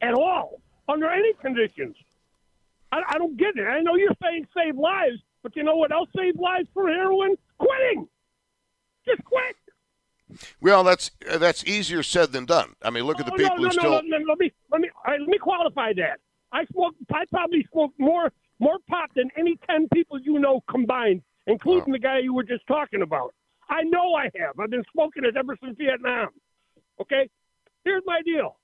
at 0.00 0.14
all 0.14 0.60
under 0.88 1.08
any 1.08 1.32
conditions? 1.34 1.94
I, 2.92 3.02
I 3.08 3.18
don't 3.18 3.36
get 3.36 3.56
it. 3.56 3.64
I 3.66 3.80
know 3.80 3.96
you're 3.96 4.14
saying 4.22 4.46
save 4.56 4.76
lives, 4.76 5.18
but 5.42 5.56
you 5.56 5.62
know 5.64 5.76
what 5.76 5.90
else 5.92 6.08
saves 6.16 6.38
lives 6.38 6.68
for 6.74 6.88
heroin? 6.88 7.36
Quitting. 7.58 8.06
Just 9.06 9.24
quit. 9.24 9.56
Well, 10.60 10.84
that's 10.84 11.10
uh, 11.30 11.38
that's 11.38 11.64
easier 11.64 12.02
said 12.02 12.32
than 12.32 12.46
done. 12.46 12.74
I 12.82 12.90
mean, 12.90 13.04
look 13.04 13.20
at 13.20 13.26
the 13.26 13.32
Oh, 13.32 13.36
people 13.36 13.56
no, 13.56 13.62
no, 13.62 13.68
who 13.68 13.76
no, 13.76 13.80
still. 13.80 13.90
no, 13.90 14.18
no, 14.18 14.24
let 14.28 14.38
me 14.38 14.52
let 14.70 14.80
me 14.80 14.90
right, 15.06 15.20
let 15.20 15.28
me 15.28 15.38
qualify 15.38 15.92
that. 15.94 16.20
I 16.52 16.64
smoke. 16.66 16.94
I 17.12 17.24
probably 17.30 17.66
smoke 17.72 17.92
more 17.98 18.30
more 18.58 18.78
pot 18.88 19.10
than 19.14 19.30
any 19.36 19.58
ten 19.68 19.88
people 19.92 20.18
you 20.20 20.38
know 20.38 20.62
combined, 20.70 21.22
including 21.46 21.92
the 21.92 21.98
guy 21.98 22.18
you 22.20 22.32
were 22.32 22.44
just 22.44 22.66
talking 22.66 23.02
about. 23.02 23.34
I 23.68 23.82
know 23.82 24.14
I 24.14 24.24
have. 24.38 24.58
I've 24.58 24.70
been 24.70 24.84
smoking 24.92 25.24
it 25.24 25.36
ever 25.36 25.56
since 25.62 25.76
Vietnam. 25.76 26.28
Okay, 27.00 27.28
here's 27.84 28.02
my 28.06 28.20
deal. 28.24 28.58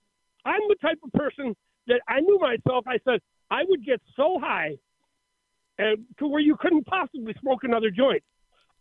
I'm 0.45 0.61
the 0.69 0.77
type 0.77 0.99
of 1.05 1.13
person 1.13 1.55
that 1.89 2.01
I 2.09 2.21
knew 2.21 2.39
myself. 2.39 2.85
I 2.87 2.99
said 3.05 3.21
I 3.51 3.65
would 3.69 3.85
get 3.85 4.01
so 4.17 4.39
high, 4.41 4.79
and 5.79 6.05
to 6.19 6.27
where 6.27 6.41
you 6.41 6.57
couldn't 6.57 6.87
possibly 6.87 7.35
smoke 7.41 7.65
another 7.65 7.91
joint, 7.91 8.23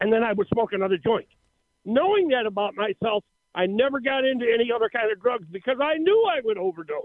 and 0.01 0.11
then 0.11 0.23
I 0.23 0.33
would 0.33 0.47
smoke 0.49 0.73
another 0.73 0.97
joint. 0.97 1.27
Knowing 1.85 2.29
that 2.29 2.45
about 2.45 2.75
myself, 2.75 3.23
I 3.55 3.65
never 3.65 3.99
got 3.99 4.25
into 4.25 4.45
any 4.45 4.71
other 4.73 4.89
kind 4.89 5.11
of 5.11 5.21
drugs 5.21 5.47
because 5.49 5.77
I 5.81 5.95
knew 5.97 6.29
I 6.29 6.41
would 6.43 6.57
overdose. 6.57 7.03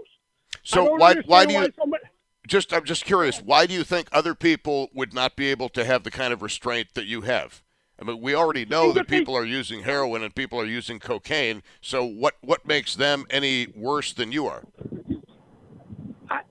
So 0.63 0.95
why 0.95 1.15
why 1.25 1.45
do 1.45 1.53
you 1.53 1.67
somebody- 1.77 2.03
just? 2.47 2.73
I'm 2.73 2.83
just 2.83 3.05
curious. 3.05 3.41
Why 3.41 3.65
do 3.65 3.73
you 3.73 3.83
think 3.83 4.09
other 4.11 4.35
people 4.35 4.89
would 4.93 5.13
not 5.13 5.35
be 5.35 5.47
able 5.47 5.69
to 5.69 5.85
have 5.85 6.03
the 6.03 6.11
kind 6.11 6.33
of 6.33 6.41
restraint 6.41 6.93
that 6.93 7.05
you 7.05 7.21
have? 7.21 7.63
I 7.99 8.05
mean, 8.05 8.19
we 8.21 8.35
already 8.35 8.65
know 8.65 8.91
that 8.91 9.07
people 9.07 9.35
are 9.35 9.45
using 9.45 9.83
heroin 9.83 10.23
and 10.23 10.35
people 10.35 10.59
are 10.59 10.65
using 10.65 10.99
cocaine. 10.99 11.63
So 11.79 12.03
what 12.03 12.35
what 12.41 12.65
makes 12.67 12.95
them 12.95 13.25
any 13.29 13.67
worse 13.75 14.13
than 14.13 14.31
you 14.31 14.45
are? 14.47 14.63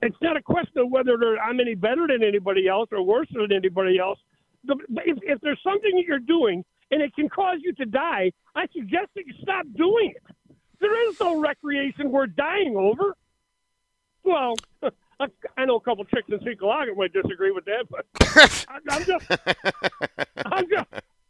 It's 0.07 0.21
not 0.21 0.37
a 0.37 0.41
question 0.41 0.77
of 0.79 0.89
whether 0.91 1.13
I'm 1.39 1.59
any 1.59 1.75
better 1.75 2.07
than 2.07 2.23
anybody 2.23 2.67
else 2.67 2.89
or 2.91 3.01
worse 3.03 3.27
than 3.33 3.51
anybody 3.51 3.99
else. 3.99 4.19
If, 4.67 4.77
if 5.23 5.41
there's 5.41 5.59
something 5.63 5.91
that 5.95 6.03
you're 6.07 6.19
doing 6.19 6.63
and 6.91 7.01
it 7.01 7.13
can 7.15 7.29
cause 7.29 7.57
you 7.61 7.73
to 7.73 7.85
die, 7.85 8.31
I 8.55 8.65
suggest 8.73 9.07
that 9.15 9.25
you 9.25 9.33
stop 9.41 9.65
doing 9.75 10.13
it. 10.15 10.55
There 10.79 11.09
is 11.09 11.15
no 11.19 11.39
recreation 11.39 12.11
worth 12.11 12.35
dying 12.35 12.75
over. 12.77 13.15
Well, 14.23 14.53
I, 15.19 15.27
I 15.57 15.65
know 15.65 15.75
a 15.75 15.81
couple 15.81 16.03
chicks 16.05 16.27
in 16.29 16.39
Cheektowaga 16.39 16.95
might 16.95 17.13
disagree 17.13 17.51
with 17.51 17.65
that, 17.65 17.85
but 17.89 18.05
I, 18.67 18.79
I'm 18.89 19.05
just, 19.05 19.25
I'm 20.45 20.69
just, 20.69 20.87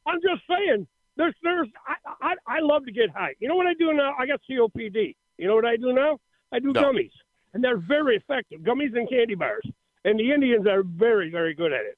I'm 0.07 0.19
just 0.21 0.41
saying. 0.49 0.87
There's, 1.15 1.35
there's, 1.43 1.67
I, 1.87 2.27
I, 2.29 2.57
I 2.57 2.59
love 2.61 2.85
to 2.85 2.91
get 2.91 3.09
high. 3.11 3.33
You 3.39 3.47
know 3.47 3.55
what 3.55 3.67
I 3.67 3.73
do 3.75 3.93
now? 3.93 4.13
I 4.17 4.25
got 4.25 4.41
COPD. 4.49 5.15
You 5.37 5.47
know 5.47 5.55
what 5.55 5.65
I 5.65 5.75
do 5.75 5.93
now? 5.93 6.17
I 6.51 6.59
do 6.59 6.73
No. 6.73 6.81
gummies, 6.81 7.11
and 7.53 7.63
they're 7.63 7.77
very 7.77 8.15
effective. 8.17 8.61
Gummies 8.61 8.95
and 8.95 9.09
candy 9.09 9.35
bars, 9.35 9.65
and 10.05 10.19
the 10.19 10.31
Indians 10.31 10.67
are 10.67 10.83
very, 10.83 11.29
very 11.29 11.53
good 11.53 11.71
at 11.73 11.81
it. 11.81 11.97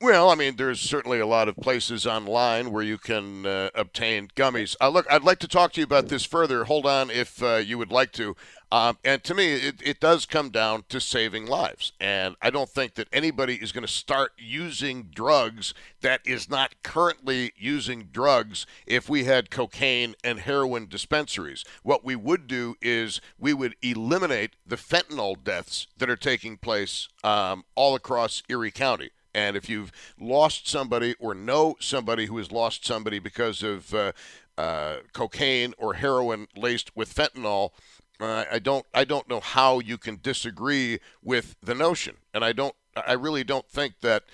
Well, 0.00 0.30
I 0.30 0.36
mean, 0.36 0.54
there's 0.54 0.78
certainly 0.78 1.18
a 1.18 1.26
lot 1.26 1.48
of 1.48 1.56
places 1.56 2.06
online 2.06 2.70
where 2.70 2.84
you 2.84 2.98
can 2.98 3.44
uh, 3.44 3.70
obtain 3.74 4.28
gummies. 4.36 4.76
Uh, 4.80 4.90
look, 4.90 5.06
I'd 5.10 5.24
like 5.24 5.40
to 5.40 5.48
talk 5.48 5.72
to 5.72 5.80
you 5.80 5.84
about 5.84 6.06
this 6.06 6.24
further. 6.24 6.64
Hold 6.64 6.86
on 6.86 7.10
if 7.10 7.42
uh, 7.42 7.56
you 7.56 7.78
would 7.78 7.90
like 7.90 8.12
to. 8.12 8.36
Um, 8.70 8.98
and 9.02 9.24
to 9.24 9.34
me, 9.34 9.54
it, 9.54 9.76
it 9.82 10.00
does 10.00 10.26
come 10.26 10.50
down 10.50 10.84
to 10.90 11.00
saving 11.00 11.46
lives. 11.46 11.92
And 11.98 12.36
I 12.42 12.50
don't 12.50 12.68
think 12.68 12.94
that 12.94 13.08
anybody 13.12 13.54
is 13.54 13.72
going 13.72 13.86
to 13.86 13.92
start 13.92 14.32
using 14.36 15.04
drugs 15.04 15.72
that 16.02 16.20
is 16.26 16.50
not 16.50 16.74
currently 16.82 17.52
using 17.56 18.08
drugs 18.12 18.66
if 18.86 19.08
we 19.08 19.24
had 19.24 19.50
cocaine 19.50 20.14
and 20.22 20.40
heroin 20.40 20.86
dispensaries. 20.86 21.64
What 21.82 22.04
we 22.04 22.14
would 22.14 22.46
do 22.46 22.76
is 22.82 23.20
we 23.38 23.54
would 23.54 23.74
eliminate 23.82 24.56
the 24.66 24.76
fentanyl 24.76 25.42
deaths 25.42 25.86
that 25.96 26.10
are 26.10 26.16
taking 26.16 26.58
place 26.58 27.08
um, 27.24 27.64
all 27.74 27.94
across 27.94 28.42
Erie 28.48 28.70
County. 28.70 29.10
And 29.34 29.56
if 29.56 29.68
you've 29.68 29.92
lost 30.18 30.68
somebody 30.68 31.14
or 31.18 31.34
know 31.34 31.76
somebody 31.80 32.26
who 32.26 32.38
has 32.38 32.50
lost 32.50 32.84
somebody 32.84 33.18
because 33.18 33.62
of 33.62 33.94
uh, 33.94 34.12
uh, 34.56 34.96
cocaine 35.12 35.74
or 35.78 35.94
heroin 35.94 36.48
laced 36.56 36.96
with 36.96 37.14
fentanyl, 37.14 37.70
I 38.20 38.58
don't 38.58 38.84
I 38.94 39.04
don't 39.04 39.28
know 39.28 39.40
how 39.40 39.78
you 39.78 39.98
can 39.98 40.18
disagree 40.22 40.98
with 41.22 41.56
the 41.62 41.74
notion, 41.74 42.16
and 42.34 42.44
I 42.44 42.52
don't 42.52 42.74
I 42.96 43.12
really 43.12 43.44
don't 43.44 43.68
think 43.68 44.00
that. 44.00 44.24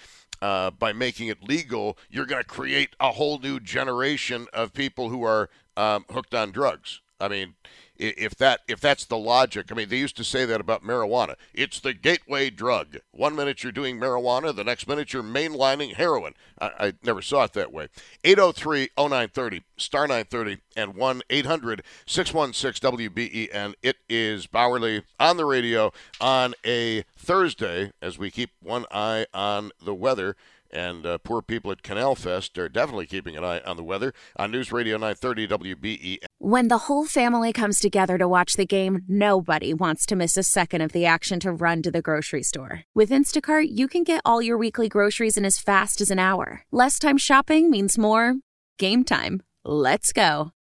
Uh, 0.42 0.70
by 0.70 0.92
making 0.92 1.28
it 1.28 1.42
legal, 1.42 1.96
you're 2.10 2.26
going 2.26 2.42
to 2.42 2.46
create 2.46 2.90
a 3.00 3.12
whole 3.12 3.38
new 3.38 3.58
generation 3.58 4.46
of 4.52 4.74
people 4.74 5.08
who 5.08 5.24
are 5.24 5.48
um, 5.74 6.04
hooked 6.10 6.34
on 6.34 6.50
drugs. 6.50 7.00
I 7.18 7.28
mean, 7.28 7.54
if 7.96 8.34
that 8.36 8.60
if 8.68 8.80
that's 8.80 9.04
the 9.04 9.16
logic, 9.16 9.66
I 9.70 9.74
mean, 9.74 9.88
they 9.88 9.98
used 9.98 10.16
to 10.16 10.24
say 10.24 10.44
that 10.44 10.60
about 10.60 10.82
marijuana. 10.82 11.36
It's 11.52 11.78
the 11.78 11.94
gateway 11.94 12.50
drug. 12.50 12.96
One 13.12 13.36
minute 13.36 13.62
you're 13.62 13.70
doing 13.72 13.98
marijuana, 13.98 14.54
the 14.54 14.64
next 14.64 14.88
minute 14.88 15.12
you're 15.12 15.22
mainlining 15.22 15.94
heroin. 15.94 16.34
I, 16.60 16.70
I 16.78 16.94
never 17.02 17.22
saw 17.22 17.44
it 17.44 17.52
that 17.52 17.72
way. 17.72 17.88
803-0930, 18.24 19.62
star 19.76 20.08
930, 20.08 20.58
and 20.76 20.94
1-800-616-WBEN. 20.94 23.74
It 23.82 23.96
is 24.08 24.46
Bauerle 24.46 25.02
on 25.20 25.36
the 25.36 25.44
radio 25.44 25.92
on 26.20 26.54
a 26.64 27.04
Thursday 27.16 27.92
as 28.02 28.18
we 28.18 28.30
keep 28.30 28.50
one 28.60 28.86
eye 28.90 29.26
on 29.32 29.70
the 29.82 29.94
weather. 29.94 30.36
And 30.74 31.06
uh, 31.06 31.18
poor 31.18 31.40
people 31.40 31.70
at 31.70 31.82
Canal 31.82 32.16
Fest 32.16 32.58
are 32.58 32.68
definitely 32.68 33.06
keeping 33.06 33.36
an 33.36 33.44
eye 33.44 33.60
on 33.60 33.76
the 33.76 33.84
weather 33.84 34.12
on 34.36 34.50
News 34.50 34.72
Radio 34.72 34.96
930 34.96 35.46
WBEN. 35.46 36.18
When 36.38 36.68
the 36.68 36.78
whole 36.78 37.06
family 37.06 37.52
comes 37.52 37.78
together 37.78 38.18
to 38.18 38.26
watch 38.26 38.54
the 38.54 38.66
game, 38.66 39.02
nobody 39.06 39.72
wants 39.72 40.04
to 40.06 40.16
miss 40.16 40.36
a 40.36 40.42
second 40.42 40.80
of 40.80 40.92
the 40.92 41.06
action 41.06 41.38
to 41.40 41.52
run 41.52 41.80
to 41.82 41.92
the 41.92 42.02
grocery 42.02 42.42
store. 42.42 42.82
With 42.92 43.10
Instacart, 43.10 43.68
you 43.70 43.86
can 43.86 44.02
get 44.02 44.20
all 44.24 44.42
your 44.42 44.58
weekly 44.58 44.88
groceries 44.88 45.36
in 45.36 45.44
as 45.44 45.58
fast 45.58 46.00
as 46.00 46.10
an 46.10 46.18
hour. 46.18 46.62
Less 46.72 46.98
time 46.98 47.18
shopping 47.18 47.70
means 47.70 47.96
more 47.96 48.34
game 48.78 49.04
time. 49.04 49.42
Let's 49.64 50.12
go. 50.12 50.50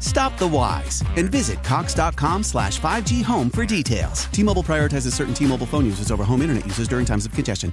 Stop 0.00 0.38
the 0.38 0.48
whys 0.48 1.02
and 1.16 1.30
visit 1.30 1.62
cox.com 1.62 2.42
slash 2.42 2.80
5G 2.80 3.22
home 3.22 3.50
for 3.50 3.66
details. 3.66 4.24
T-Mobile 4.26 4.62
prioritizes 4.62 5.12
certain 5.12 5.34
T-Mobile 5.34 5.66
phone 5.66 5.84
users 5.84 6.10
over 6.10 6.24
home 6.24 6.40
internet 6.42 6.64
users 6.64 6.88
during 6.88 7.04
times 7.04 7.26
of 7.26 7.32
congestion. 7.32 7.72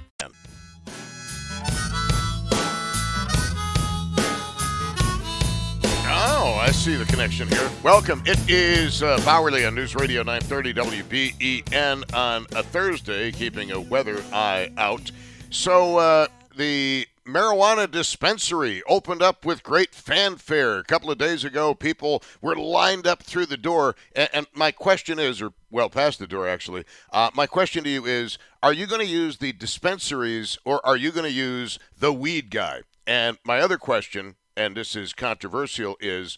Oh, 6.14 6.58
I 6.60 6.72
see 6.72 6.96
the 6.96 7.06
connection 7.06 7.48
here. 7.48 7.70
Welcome. 7.84 8.22
It 8.26 8.40
is 8.50 9.04
uh, 9.04 9.18
Bauerle 9.20 9.68
on 9.68 9.76
News 9.76 9.96
Radio 9.96 10.24
930 10.24 10.74
WBEN 10.74 12.14
on 12.16 12.46
a 12.56 12.64
Thursday, 12.64 13.32
keeping 13.32 13.72
a 13.72 13.80
weather 13.80 14.24
eye 14.34 14.72
out. 14.78 15.12
So, 15.52 15.98
uh, 15.98 16.28
the 16.58 17.08
marijuana 17.26 17.90
dispensary 17.90 18.82
opened 18.88 19.22
up 19.22 19.46
with 19.46 19.64
great 19.64 19.94
fanfare 19.94 20.80
a 20.80 20.84
couple 20.84 21.12
of 21.12 21.18
days 21.18 21.44
ago. 21.44 21.74
People 21.74 22.24
were 22.42 22.56
lined 22.56 23.06
up 23.06 23.24
through 23.24 23.46
the 23.46 23.58
door. 23.58 23.96
And, 24.16 24.30
and 24.34 24.48
my 24.54 24.72
question 24.72 25.20
is, 25.20 25.42
or 25.42 25.54
well 25.70 25.90
past 25.90 26.20
the 26.20 26.28
door 26.28 26.48
actually, 26.48 26.86
uh, 27.12 27.30
my 27.34 27.48
question 27.48 27.84
to 27.84 27.90
you 27.90 28.06
is 28.06 28.38
are 28.64 28.74
you 28.74 28.88
going 28.88 29.02
to 29.02 29.08
use 29.08 29.38
the 29.38 29.54
dispensaries 29.54 30.58
or 30.66 30.86
are 30.86 30.98
you 30.98 31.12
going 31.12 31.26
to 31.26 31.32
use 31.32 31.80
the 31.98 32.14
weed 32.14 32.50
guy? 32.50 32.82
And 33.08 33.38
my 33.44 33.60
other 33.60 33.78
question, 33.78 34.36
and 34.56 34.76
this 34.76 34.96
is 34.96 35.14
controversial, 35.14 35.98
is 36.00 36.38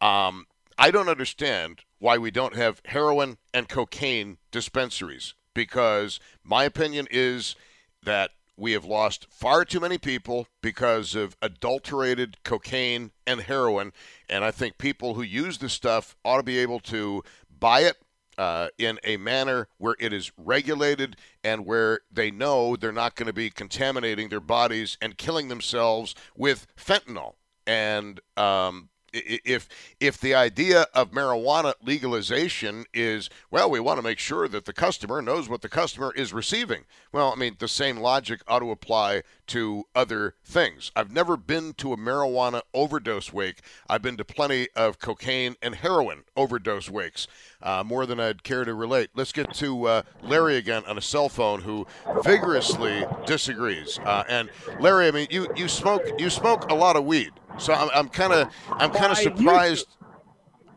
um, 0.00 0.46
I 0.78 0.90
don't 0.90 1.08
understand 1.08 1.80
why 1.98 2.18
we 2.18 2.30
don't 2.30 2.56
have 2.56 2.80
heroin 2.86 3.38
and 3.52 3.68
cocaine 3.68 4.38
dispensaries 4.50 5.34
because 5.54 6.20
my 6.44 6.64
opinion 6.64 7.08
is 7.10 7.56
that 8.04 8.30
we 8.58 8.72
have 8.72 8.84
lost 8.84 9.26
far 9.30 9.64
too 9.64 9.78
many 9.78 9.96
people 9.96 10.48
because 10.60 11.14
of 11.14 11.36
adulterated 11.40 12.42
cocaine 12.42 13.12
and 13.26 13.42
heroin. 13.42 13.92
And 14.28 14.44
I 14.44 14.50
think 14.50 14.78
people 14.78 15.14
who 15.14 15.22
use 15.22 15.58
this 15.58 15.72
stuff 15.72 16.16
ought 16.24 16.38
to 16.38 16.42
be 16.42 16.58
able 16.58 16.80
to 16.80 17.22
buy 17.56 17.80
it 17.80 17.96
uh, 18.36 18.68
in 18.76 18.98
a 19.04 19.16
manner 19.16 19.68
where 19.78 19.96
it 20.00 20.12
is 20.12 20.32
regulated 20.36 21.16
and 21.44 21.66
where 21.66 22.00
they 22.10 22.30
know 22.30 22.74
they're 22.74 22.92
not 22.92 23.14
going 23.14 23.26
to 23.28 23.32
be 23.32 23.48
contaminating 23.48 24.28
their 24.28 24.40
bodies 24.40 24.98
and 25.00 25.16
killing 25.16 25.48
themselves 25.48 26.14
with 26.36 26.66
fentanyl. 26.76 27.34
And 27.66 28.20
um, 28.36 28.88
if 29.12 29.68
if 30.00 30.20
the 30.20 30.34
idea 30.34 30.86
of 30.94 31.12
marijuana 31.12 31.72
legalization 31.82 32.84
is 32.92 33.30
well 33.50 33.70
we 33.70 33.80
want 33.80 33.98
to 33.98 34.02
make 34.02 34.18
sure 34.18 34.48
that 34.48 34.64
the 34.64 34.72
customer 34.72 35.22
knows 35.22 35.48
what 35.48 35.62
the 35.62 35.68
customer 35.68 36.12
is 36.14 36.32
receiving. 36.32 36.84
Well 37.12 37.32
i 37.32 37.36
mean 37.36 37.56
the 37.58 37.68
same 37.68 37.98
logic 37.98 38.40
ought 38.46 38.60
to 38.60 38.70
apply 38.70 39.22
to 39.48 39.84
other 39.94 40.34
things 40.44 40.92
i've 40.94 41.12
never 41.12 41.36
been 41.36 41.72
to 41.74 41.92
a 41.92 41.96
marijuana 41.96 42.62
overdose 42.72 43.32
wake 43.32 43.60
i've 43.88 44.02
been 44.02 44.16
to 44.16 44.24
plenty 44.24 44.68
of 44.76 44.98
cocaine 44.98 45.56
and 45.60 45.76
heroin 45.76 46.22
overdose 46.36 46.88
wakes 46.88 47.26
uh, 47.62 47.82
more 47.84 48.06
than 48.06 48.20
i'd 48.20 48.42
care 48.44 48.64
to 48.64 48.74
relate 48.74 49.10
let's 49.14 49.32
get 49.32 49.52
to 49.52 49.86
uh, 49.86 50.02
larry 50.22 50.56
again 50.56 50.82
on 50.86 50.96
a 50.96 51.02
cell 51.02 51.28
phone 51.28 51.62
who 51.62 51.86
vigorously 52.22 53.04
disagrees 53.26 53.98
uh, 54.04 54.22
and 54.28 54.50
larry 54.78 55.08
i 55.08 55.10
mean 55.10 55.26
you, 55.30 55.48
you 55.56 55.66
smoke 55.66 56.02
you 56.18 56.30
smoke 56.30 56.70
a 56.70 56.74
lot 56.74 56.94
of 56.94 57.04
weed 57.04 57.32
so 57.58 57.72
I'm 57.74 58.08
kind 58.08 58.32
of 58.32 58.52
I'm 58.70 58.90
kind 58.90 59.12
of 59.12 59.18
surprised. 59.18 59.88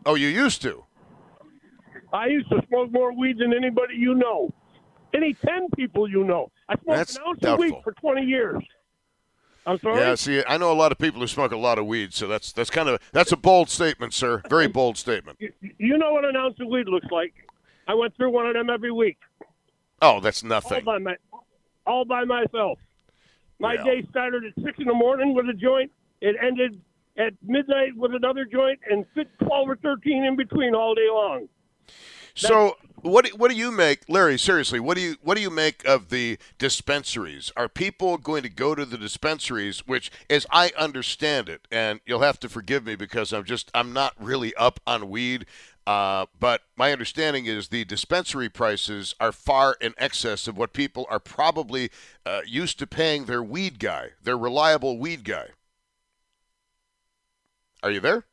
Oh, 0.04 0.16
you 0.16 0.28
used 0.28 0.62
to. 0.62 0.84
I 2.12 2.26
used 2.26 2.50
to 2.50 2.60
smoke 2.68 2.90
more 2.90 3.12
weed 3.12 3.38
than 3.38 3.54
anybody 3.54 3.94
you 3.94 4.14
know. 4.14 4.52
Any 5.14 5.34
ten 5.34 5.68
people 5.76 6.08
you 6.08 6.24
know. 6.24 6.50
I 6.68 6.74
smoked 6.74 6.86
That's 6.98 7.16
an 7.16 7.22
ounce 7.26 7.38
doubtful. 7.40 7.64
a 7.64 7.70
week 7.70 7.84
for 7.84 7.92
twenty 7.92 8.22
years. 8.26 8.62
I'm 9.64 9.78
sorry. 9.78 10.00
Yeah, 10.00 10.14
see, 10.16 10.42
I 10.48 10.56
know 10.56 10.72
a 10.72 10.74
lot 10.74 10.90
of 10.90 10.98
people 10.98 11.20
who 11.20 11.26
smoke 11.28 11.52
a 11.52 11.56
lot 11.56 11.78
of 11.78 11.86
weed, 11.86 12.12
so 12.14 12.26
that's 12.26 12.52
that's 12.52 12.70
kind 12.70 12.88
of 12.88 13.00
that's 13.12 13.30
a 13.32 13.36
bold 13.36 13.68
statement, 13.70 14.12
sir. 14.14 14.42
Very 14.50 14.66
bold 14.68 14.96
statement. 14.98 15.38
You, 15.40 15.52
you 15.78 15.98
know 15.98 16.12
what 16.12 16.24
an 16.24 16.34
ounce 16.34 16.58
of 16.60 16.66
weed 16.68 16.88
looks 16.88 17.06
like. 17.10 17.32
I 17.86 17.94
went 17.94 18.16
through 18.16 18.30
one 18.30 18.46
of 18.46 18.54
them 18.54 18.70
every 18.70 18.90
week. 18.90 19.18
Oh, 20.00 20.18
that's 20.20 20.42
All 20.42 20.48
nothing. 20.48 20.84
by 20.84 20.98
my, 20.98 21.14
all 21.86 22.04
by 22.04 22.24
myself. 22.24 22.78
My 23.60 23.74
Yeah. 23.74 23.84
day 23.84 24.06
started 24.10 24.44
at 24.44 24.64
six 24.64 24.78
in 24.78 24.86
the 24.86 24.94
morning 24.94 25.32
with 25.34 25.48
a 25.48 25.54
joint. 25.54 25.92
It 26.20 26.34
ended 26.42 26.80
at 27.16 27.34
midnight 27.42 27.94
with 27.96 28.14
another 28.14 28.44
joint, 28.44 28.80
and 28.90 29.04
fit 29.14 29.28
twelve 29.44 29.68
or 29.68 29.76
thirteen 29.76 30.24
in 30.24 30.34
between 30.34 30.74
all 30.74 30.94
day 30.96 31.08
long. 31.08 31.48
So 32.34 32.76
what 33.02 33.24
do- 33.24 33.36
what 33.36 33.50
do 33.50 33.56
you 33.56 33.70
make, 33.70 34.00
Larry? 34.08 34.38
Seriously, 34.38 34.80
what 34.80 34.96
do 34.96 35.02
you 35.02 35.16
what 35.22 35.36
do 35.36 35.42
you 35.42 35.50
make 35.50 35.84
of 35.84 36.08
the 36.10 36.38
dispensaries? 36.58 37.52
Are 37.56 37.68
people 37.68 38.16
going 38.16 38.42
to 38.42 38.48
go 38.48 38.74
to 38.74 38.84
the 38.84 38.98
dispensaries? 38.98 39.80
Which, 39.86 40.10
as 40.30 40.46
I 40.50 40.72
understand 40.78 41.48
it, 41.48 41.66
and 41.70 42.00
you'll 42.06 42.20
have 42.20 42.40
to 42.40 42.48
forgive 42.48 42.84
me 42.84 42.94
because 42.96 43.32
I'm 43.32 43.44
just 43.44 43.70
I'm 43.74 43.92
not 43.92 44.14
really 44.18 44.54
up 44.54 44.80
on 44.86 45.10
weed. 45.10 45.46
Uh, 45.84 46.26
but 46.38 46.62
my 46.76 46.92
understanding 46.92 47.46
is 47.46 47.68
the 47.68 47.84
dispensary 47.84 48.48
prices 48.48 49.16
are 49.18 49.32
far 49.32 49.76
in 49.80 49.94
excess 49.98 50.46
of 50.46 50.56
what 50.56 50.72
people 50.72 51.06
are 51.10 51.18
probably 51.18 51.90
uh, 52.24 52.42
used 52.46 52.78
to 52.78 52.86
paying 52.86 53.24
their 53.24 53.42
weed 53.42 53.80
guy, 53.80 54.10
their 54.22 54.38
reliable 54.38 54.96
weed 54.96 55.24
guy. 55.24 55.48
Are 57.82 57.90
you 57.90 57.98
there? 57.98 58.24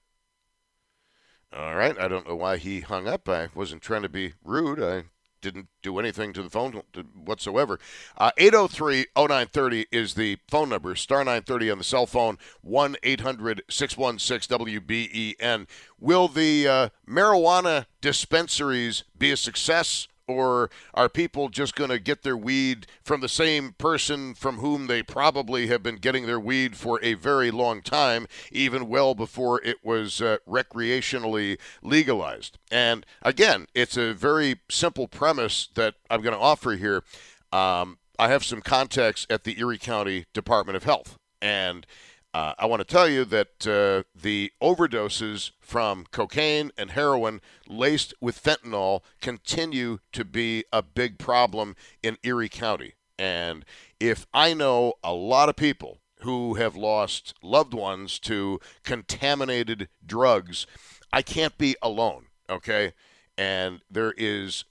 All 1.55 1.75
right. 1.75 1.97
I 1.99 2.07
don't 2.07 2.27
know 2.27 2.35
why 2.35 2.57
he 2.57 2.81
hung 2.81 3.07
up. 3.07 3.27
I 3.27 3.49
wasn't 3.55 3.81
trying 3.81 4.03
to 4.03 4.09
be 4.09 4.33
rude. 4.43 4.81
I 4.81 5.05
didn't 5.41 5.67
do 5.81 5.99
anything 5.99 6.33
to 6.33 6.43
the 6.43 6.49
phone 6.49 6.81
whatsoever. 7.15 7.79
Uh, 8.17 8.31
803 8.37 9.05
0930 9.15 9.87
is 9.91 10.13
the 10.13 10.37
phone 10.47 10.69
number. 10.69 10.95
Star 10.95 11.19
930 11.19 11.71
on 11.71 11.77
the 11.77 11.83
cell 11.83 12.05
phone. 12.05 12.37
1 12.61 12.97
800 13.01 13.63
616 13.69 14.57
WBEN. 14.57 15.67
Will 15.99 16.27
the 16.27 16.67
uh, 16.67 16.89
marijuana 17.07 17.85
dispensaries 18.01 19.05
be 19.17 19.31
a 19.31 19.37
success? 19.37 20.08
Or 20.29 20.69
are 20.93 21.09
people 21.09 21.49
just 21.49 21.75
going 21.75 21.89
to 21.89 21.99
get 21.99 22.21
their 22.21 22.37
weed 22.37 22.85
from 23.03 23.21
the 23.21 23.27
same 23.27 23.73
person 23.77 24.35
from 24.35 24.57
whom 24.57 24.87
they 24.87 25.01
probably 25.01 25.67
have 25.67 25.81
been 25.81 25.95
getting 25.95 26.27
their 26.27 26.39
weed 26.39 26.77
for 26.77 26.99
a 27.03 27.15
very 27.15 27.49
long 27.49 27.81
time, 27.81 28.27
even 28.51 28.87
well 28.87 29.15
before 29.15 29.59
it 29.63 29.83
was 29.83 30.21
uh, 30.21 30.37
recreationally 30.47 31.57
legalized? 31.81 32.59
And 32.69 33.05
again, 33.23 33.65
it's 33.73 33.97
a 33.97 34.13
very 34.13 34.57
simple 34.69 35.07
premise 35.07 35.69
that 35.73 35.95
I'm 36.09 36.21
going 36.21 36.35
to 36.35 36.39
offer 36.39 36.73
here. 36.73 37.03
Um, 37.51 37.97
I 38.19 38.27
have 38.27 38.43
some 38.43 38.61
contacts 38.61 39.25
at 39.29 39.45
the 39.45 39.59
Erie 39.59 39.77
County 39.77 40.25
Department 40.33 40.75
of 40.75 40.83
Health, 40.83 41.17
and 41.41 41.87
uh, 42.33 42.53
I 42.59 42.65
want 42.67 42.79
to 42.81 42.85
tell 42.85 43.09
you 43.09 43.25
that 43.25 43.67
uh, 43.67 44.03
the 44.19 44.51
overdoses 44.61 45.51
from 45.59 46.05
cocaine 46.11 46.71
and 46.77 46.91
heroin 46.91 47.41
laced 47.67 48.13
with 48.21 48.41
fentanyl 48.41 49.01
continue 49.19 49.99
to 50.11 50.23
be 50.23 50.63
a 50.71 50.83
big 50.83 51.17
problem 51.17 51.75
in 52.03 52.17
Erie 52.23 52.49
County. 52.49 52.93
And 53.17 53.65
if 53.99 54.27
I 54.33 54.53
know 54.53 54.93
a 55.03 55.13
lot 55.13 55.49
of 55.49 55.55
people 55.55 55.99
who 56.21 56.55
have 56.55 56.75
lost 56.75 57.33
loved 57.41 57.73
ones 57.73 58.19
to 58.19 58.59
contaminated 58.83 59.89
drugs, 60.05 60.67
I 61.11 61.21
can't 61.21 61.57
be 61.57 61.75
alone, 61.81 62.27
okay? 62.49 62.93
And 63.37 63.81
there 63.89 64.13
is 64.17 64.65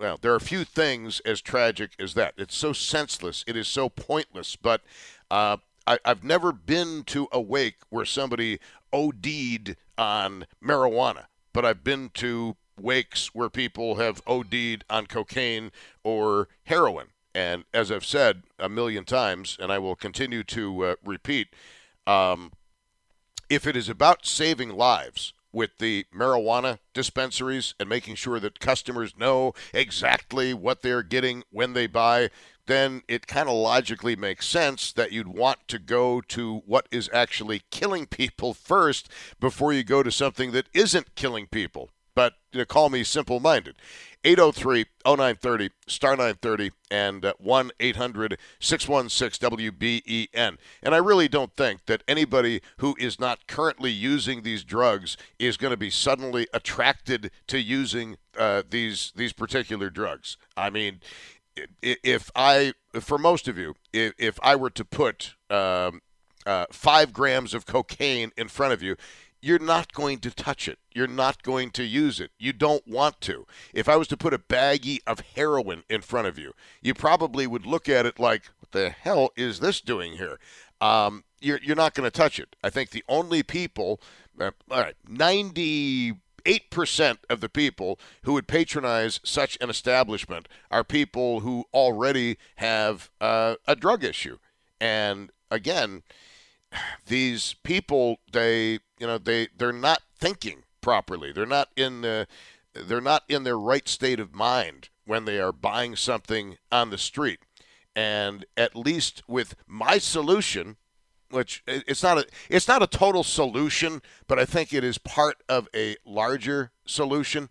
well, 0.00 0.18
there 0.20 0.34
are 0.34 0.40
few 0.40 0.64
things 0.64 1.20
as 1.20 1.40
tragic 1.40 1.92
as 1.98 2.14
that. 2.14 2.34
It's 2.36 2.56
so 2.56 2.72
senseless. 2.72 3.44
It 3.46 3.56
is 3.56 3.68
so 3.68 3.88
pointless. 3.88 4.56
But 4.56 4.80
uh, 5.30 5.58
I, 5.86 5.98
I've 6.04 6.24
never 6.24 6.52
been 6.52 7.04
to 7.04 7.28
a 7.32 7.40
wake 7.40 7.76
where 7.90 8.04
somebody 8.04 8.58
OD'd 8.92 9.76
on 9.98 10.46
marijuana, 10.62 11.26
but 11.52 11.64
I've 11.64 11.84
been 11.84 12.10
to 12.14 12.56
wakes 12.80 13.34
where 13.34 13.50
people 13.50 13.96
have 13.96 14.22
OD'd 14.26 14.84
on 14.90 15.06
cocaine 15.06 15.70
or 16.02 16.48
heroin. 16.64 17.08
And 17.34 17.64
as 17.74 17.90
I've 17.90 18.04
said 18.04 18.44
a 18.58 18.68
million 18.68 19.04
times, 19.04 19.56
and 19.60 19.72
I 19.72 19.78
will 19.78 19.96
continue 19.96 20.44
to 20.44 20.84
uh, 20.84 20.94
repeat, 21.04 21.48
um, 22.06 22.52
if 23.50 23.66
it 23.66 23.76
is 23.76 23.88
about 23.88 24.26
saving 24.26 24.70
lives 24.70 25.32
with 25.54 25.78
the 25.78 26.06
marijuana 26.14 26.78
dispensaries 26.92 27.74
and 27.78 27.88
making 27.88 28.16
sure 28.16 28.40
that 28.40 28.60
customers 28.60 29.16
know 29.16 29.52
exactly 29.72 30.52
what 30.52 30.82
they're 30.82 31.02
getting 31.02 31.44
when 31.50 31.72
they 31.72 31.86
buy, 31.86 32.30
then 32.66 33.02
it 33.08 33.26
kind 33.26 33.48
of 33.48 33.54
logically 33.54 34.16
makes 34.16 34.46
sense 34.46 34.92
that 34.92 35.12
you'd 35.12 35.28
want 35.28 35.58
to 35.68 35.78
go 35.78 36.20
to 36.20 36.62
what 36.66 36.88
is 36.90 37.10
actually 37.12 37.62
killing 37.70 38.06
people 38.06 38.54
first 38.54 39.08
before 39.40 39.72
you 39.72 39.84
go 39.84 40.02
to 40.02 40.10
something 40.10 40.52
that 40.52 40.68
isn't 40.72 41.14
killing 41.14 41.46
people. 41.46 41.90
But 42.14 42.34
you 42.52 42.60
know, 42.60 42.64
call 42.64 42.90
me 42.90 43.04
simple 43.04 43.40
minded. 43.40 43.76
803 44.24 44.86
0930, 45.04 45.70
star 45.86 46.12
930, 46.12 46.70
and 46.90 47.24
uh, 47.24 47.34
1 47.38 47.70
800 47.78 48.38
616 48.58 49.50
WBEN. 49.50 50.56
And 50.82 50.94
I 50.94 50.98
really 50.98 51.28
don't 51.28 51.54
think 51.54 51.84
that 51.86 52.02
anybody 52.08 52.62
who 52.78 52.96
is 52.98 53.20
not 53.20 53.46
currently 53.46 53.90
using 53.90 54.42
these 54.42 54.64
drugs 54.64 55.16
is 55.38 55.58
going 55.58 55.72
to 55.72 55.76
be 55.76 55.90
suddenly 55.90 56.46
attracted 56.54 57.30
to 57.48 57.60
using 57.60 58.16
uh, 58.38 58.62
these 58.68 59.12
these 59.14 59.34
particular 59.34 59.90
drugs. 59.90 60.38
I 60.56 60.70
mean, 60.70 61.00
if 61.82 62.30
I, 62.34 62.72
for 63.00 63.18
most 63.18 63.46
of 63.46 63.58
you, 63.58 63.74
if, 63.92 64.14
if 64.18 64.38
I 64.42 64.56
were 64.56 64.70
to 64.70 64.84
put 64.84 65.34
um, 65.50 66.00
uh, 66.46 66.66
five 66.70 67.12
grams 67.12 67.54
of 67.54 67.66
cocaine 67.66 68.32
in 68.36 68.48
front 68.48 68.72
of 68.72 68.82
you, 68.82 68.96
you're 69.44 69.58
not 69.58 69.92
going 69.92 70.18
to 70.20 70.30
touch 70.30 70.66
it. 70.68 70.78
You're 70.94 71.06
not 71.06 71.42
going 71.42 71.70
to 71.72 71.84
use 71.84 72.18
it. 72.18 72.30
You 72.38 72.54
don't 72.54 72.88
want 72.88 73.20
to. 73.22 73.46
If 73.74 73.90
I 73.90 73.96
was 73.96 74.08
to 74.08 74.16
put 74.16 74.32
a 74.32 74.38
baggie 74.38 75.00
of 75.06 75.20
heroin 75.36 75.82
in 75.90 76.00
front 76.00 76.26
of 76.26 76.38
you, 76.38 76.54
you 76.80 76.94
probably 76.94 77.46
would 77.46 77.66
look 77.66 77.86
at 77.86 78.06
it 78.06 78.18
like, 78.18 78.44
what 78.58 78.72
the 78.72 78.88
hell 78.88 79.32
is 79.36 79.60
this 79.60 79.82
doing 79.82 80.14
here? 80.14 80.38
Um, 80.80 81.24
you're, 81.42 81.60
you're 81.62 81.76
not 81.76 81.92
going 81.92 82.10
to 82.10 82.10
touch 82.10 82.38
it. 82.38 82.56
I 82.64 82.70
think 82.70 82.88
the 82.88 83.04
only 83.06 83.42
people, 83.42 84.00
uh, 84.40 84.52
all 84.70 84.80
right, 84.80 84.96
98% 85.06 86.16
of 87.28 87.40
the 87.42 87.50
people 87.50 88.00
who 88.22 88.32
would 88.32 88.48
patronize 88.48 89.20
such 89.24 89.58
an 89.60 89.68
establishment 89.68 90.48
are 90.70 90.84
people 90.84 91.40
who 91.40 91.66
already 91.74 92.38
have 92.56 93.10
uh, 93.20 93.56
a 93.68 93.76
drug 93.76 94.04
issue. 94.04 94.38
And 94.80 95.30
again, 95.50 96.02
these 97.06 97.54
people 97.62 98.18
they 98.32 98.78
you 98.98 99.06
know 99.06 99.18
they 99.18 99.48
they're 99.56 99.72
not 99.72 100.02
thinking 100.18 100.64
properly. 100.80 101.32
They're 101.32 101.46
not 101.46 101.68
in 101.76 102.02
the 102.02 102.26
they're 102.74 103.00
not 103.00 103.24
in 103.28 103.44
their 103.44 103.58
right 103.58 103.88
state 103.88 104.20
of 104.20 104.34
mind 104.34 104.88
when 105.06 105.24
they 105.24 105.40
are 105.40 105.52
buying 105.52 105.96
something 105.96 106.58
on 106.70 106.90
the 106.90 106.98
street. 106.98 107.40
And 107.96 108.44
at 108.56 108.74
least 108.74 109.22
with 109.28 109.54
my 109.66 109.98
solution, 109.98 110.76
which 111.30 111.62
it's 111.66 112.02
not 112.02 112.18
a 112.18 112.26
it's 112.48 112.68
not 112.68 112.82
a 112.82 112.86
total 112.86 113.22
solution, 113.22 114.02
but 114.26 114.38
I 114.38 114.44
think 114.44 114.72
it 114.72 114.84
is 114.84 114.98
part 114.98 115.42
of 115.48 115.68
a 115.74 115.96
larger 116.04 116.72
solution. 116.86 117.50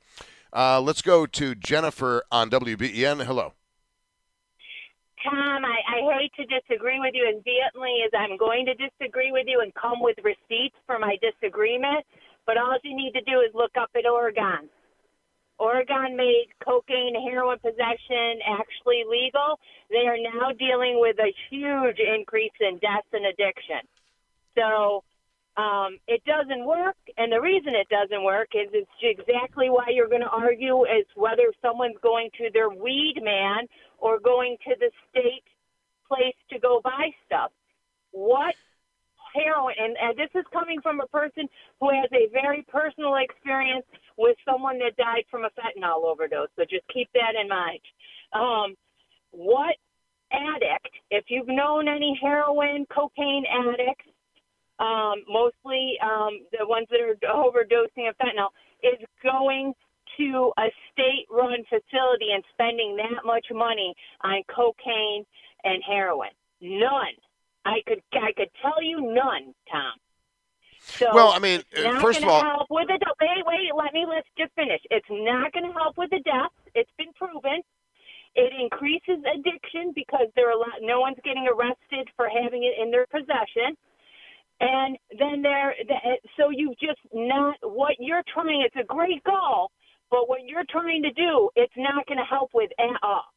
Uh, 0.51 0.79
let's 0.79 1.01
go 1.01 1.25
to 1.25 1.55
Jennifer 1.55 2.23
on 2.31 2.49
WBEN. 2.49 3.25
Hello. 3.25 3.53
Tom, 5.23 5.63
I 6.23 6.41
to 6.41 6.45
disagree 6.47 6.99
with 6.99 7.11
you 7.13 7.27
as 7.27 7.43
vehemently 7.43 7.99
as 8.05 8.11
I'm 8.15 8.37
going 8.37 8.65
to 8.65 8.75
disagree 8.75 9.31
with 9.31 9.43
you 9.47 9.59
and 9.59 9.73
come 9.75 9.99
with 9.99 10.15
receipts 10.23 10.77
for 10.87 10.97
my 10.97 11.17
disagreement, 11.19 12.05
but 12.45 12.55
all 12.57 12.77
you 12.83 12.95
need 12.95 13.11
to 13.11 13.21
do 13.27 13.41
is 13.41 13.51
look 13.53 13.71
up 13.75 13.89
at 13.95 14.05
Oregon. 14.05 14.69
Oregon 15.59 16.15
made 16.15 16.47
cocaine 16.63 17.15
heroin 17.27 17.59
possession 17.59 18.39
actually 18.47 19.03
legal. 19.03 19.59
They 19.89 20.07
are 20.07 20.17
now 20.17 20.55
dealing 20.57 20.99
with 20.99 21.17
a 21.19 21.33
huge 21.51 21.99
increase 21.99 22.55
in 22.59 22.79
deaths 22.79 23.11
and 23.11 23.25
addiction. 23.27 23.83
So 24.55 25.03
um, 25.59 25.99
it 26.07 26.23
doesn't 26.23 26.65
work, 26.65 26.97
and 27.17 27.31
the 27.31 27.41
reason 27.41 27.75
it 27.75 27.87
doesn't 27.89 28.23
work 28.23 28.55
is 28.55 28.71
it's 28.71 28.89
exactly 29.03 29.69
why 29.69 29.91
you're 29.91 30.09
going 30.09 30.25
to 30.25 30.31
argue 30.31 30.83
is 30.85 31.05
whether 31.15 31.51
someone's 31.61 31.99
going 32.01 32.29
to 32.39 32.49
their 32.53 32.69
weed 32.69 33.19
man 33.21 33.67
or 33.99 34.19
going 34.19 34.57
to 34.67 34.75
the 34.79 34.89
state 35.11 35.43
place 36.13 36.35
to 36.51 36.59
go 36.59 36.81
buy 36.83 37.09
stuff. 37.25 37.51
What 38.11 38.55
heroin, 39.33 39.73
and, 39.79 39.97
and 39.99 40.17
this 40.17 40.29
is 40.35 40.45
coming 40.53 40.79
from 40.81 41.01
a 41.01 41.07
person 41.07 41.49
who 41.79 41.89
has 41.89 42.09
a 42.13 42.31
very 42.31 42.63
personal 42.69 43.15
experience 43.15 43.85
with 44.17 44.37
someone 44.45 44.77
that 44.79 44.95
died 44.95 45.25
from 45.29 45.43
a 45.43 45.49
fentanyl 45.57 46.05
overdose. 46.05 46.49
So 46.55 46.63
just 46.69 46.85
keep 46.93 47.09
that 47.13 47.33
in 47.39 47.47
mind. 47.49 47.81
Um, 48.33 48.75
what 49.31 49.75
addict, 50.31 50.93
if 51.09 51.25
you've 51.27 51.47
known 51.47 51.87
any 51.87 52.17
heroin, 52.21 52.85
cocaine 52.93 53.45
addicts, 53.49 54.05
um, 54.79 55.23
mostly 55.27 55.97
um, 56.01 56.45
the 56.51 56.65
ones 56.65 56.87
that 56.89 56.99
are 57.01 57.15
overdosing 57.33 58.09
of 58.09 58.15
fentanyl, 58.17 58.49
is 58.83 58.99
going 59.21 59.73
to 60.17 60.51
a 60.59 60.69
state 60.91 61.25
run 61.31 61.63
facility 61.69 62.33
and 62.33 62.43
spending 62.53 62.95
that 62.97 63.25
much 63.25 63.45
money 63.51 63.93
on 64.23 64.43
cocaine 64.53 65.25
and 65.63 65.81
heroin. 65.85 66.29
None. 66.61 67.15
I 67.65 67.79
could 67.87 68.01
I 68.13 68.31
could 68.35 68.49
tell 68.61 68.81
you 68.81 69.01
none, 69.13 69.53
Tom. 69.71 69.93
So 70.79 71.07
well, 71.13 71.31
I 71.31 71.39
mean, 71.39 71.63
first 72.01 72.21
of 72.21 72.27
all, 72.27 72.41
help 72.41 72.67
with 72.69 72.87
the 72.87 72.99
wait, 73.21 73.45
wait, 73.45 73.71
let 73.75 73.93
me 73.93 74.05
let's 74.07 74.27
just 74.37 74.51
finish. 74.53 74.81
It's 74.91 75.07
not 75.09 75.53
going 75.53 75.65
to 75.65 75.71
help 75.71 75.97
with 75.97 76.09
the 76.09 76.19
deaths. 76.19 76.53
It's 76.75 76.91
been 76.97 77.13
proven. 77.15 77.63
It 78.35 78.51
increases 78.59 79.23
addiction 79.23 79.93
because 79.93 80.27
there 80.35 80.49
are 80.49 80.57
a 80.57 80.57
lot, 80.57 80.81
no 80.81 80.99
one's 80.99 81.17
getting 81.23 81.47
arrested 81.47 82.09
for 82.17 82.27
having 82.27 82.63
it 82.63 82.81
in 82.81 82.89
their 82.89 83.05
possession. 83.05 83.77
And 84.59 84.97
then 85.17 85.41
there, 85.41 85.71
eh, 85.71 86.15
so 86.37 86.49
you've 86.49 86.77
just 86.79 86.99
not 87.13 87.55
what 87.61 87.95
you're 87.99 88.23
trying. 88.33 88.63
It's 88.65 88.75
a 88.75 88.85
great 88.85 89.23
goal, 89.23 89.71
but 90.09 90.27
what 90.27 90.41
you're 90.45 90.65
trying 90.69 91.03
to 91.03 91.11
do, 91.11 91.49
it's 91.55 91.73
not 91.77 92.05
going 92.07 92.17
to 92.17 92.25
help 92.25 92.51
with 92.53 92.71
at 92.79 92.97
all. 93.03 93.32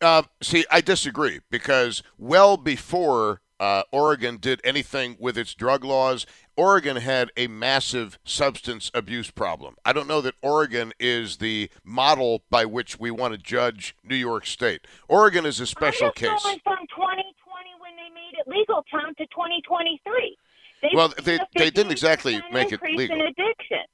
Uh, 0.00 0.22
see, 0.42 0.64
I 0.70 0.80
disagree 0.80 1.40
because 1.50 2.02
well 2.18 2.56
before 2.56 3.40
uh, 3.60 3.82
Oregon 3.92 4.38
did 4.38 4.60
anything 4.64 5.16
with 5.20 5.36
its 5.36 5.54
drug 5.54 5.84
laws, 5.84 6.24
Oregon 6.56 6.96
had 6.96 7.30
a 7.36 7.46
massive 7.46 8.18
substance 8.24 8.90
abuse 8.94 9.30
problem. 9.30 9.76
I 9.84 9.92
don't 9.92 10.08
know 10.08 10.22
that 10.22 10.34
Oregon 10.40 10.92
is 10.98 11.36
the 11.36 11.70
model 11.84 12.42
by 12.48 12.64
which 12.64 12.98
we 12.98 13.10
want 13.10 13.34
to 13.34 13.38
judge 13.38 13.94
New 14.02 14.16
York 14.16 14.46
State. 14.46 14.86
Oregon 15.08 15.44
is 15.44 15.60
a 15.60 15.66
special 15.66 16.10
case. 16.10 16.42
Going 16.42 16.60
from 16.64 16.78
2020 16.88 17.70
when 17.80 17.96
they 17.96 18.12
made 18.14 18.38
it 18.38 18.48
legal, 18.48 18.82
Tom, 18.90 19.14
to 19.16 19.26
2023. 19.26 20.36
They 20.82 20.88
well, 20.94 21.12
they, 21.22 21.38
they 21.56 21.70
didn't 21.70 21.92
exactly 21.92 22.40
make 22.50 22.72
it 22.72 22.80
legal. 22.82 23.20
In 23.20 23.26
addiction. 23.26 23.84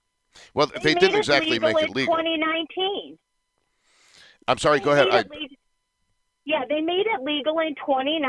Well, 0.54 0.66
they, 0.66 0.94
they 0.94 0.94
didn't 0.94 1.16
exactly 1.16 1.58
make 1.58 1.76
it 1.76 1.90
legal. 1.90 2.14
2019. 2.14 3.18
I'm 4.46 4.58
sorry. 4.58 4.78
They 4.78 4.84
go 4.84 4.92
ahead. 4.92 5.08
I, 5.10 5.24
yeah, 6.46 6.62
they 6.68 6.80
made 6.80 7.10
it 7.10 7.26
legal 7.26 7.58
in 7.58 7.74
2019. 7.74 8.22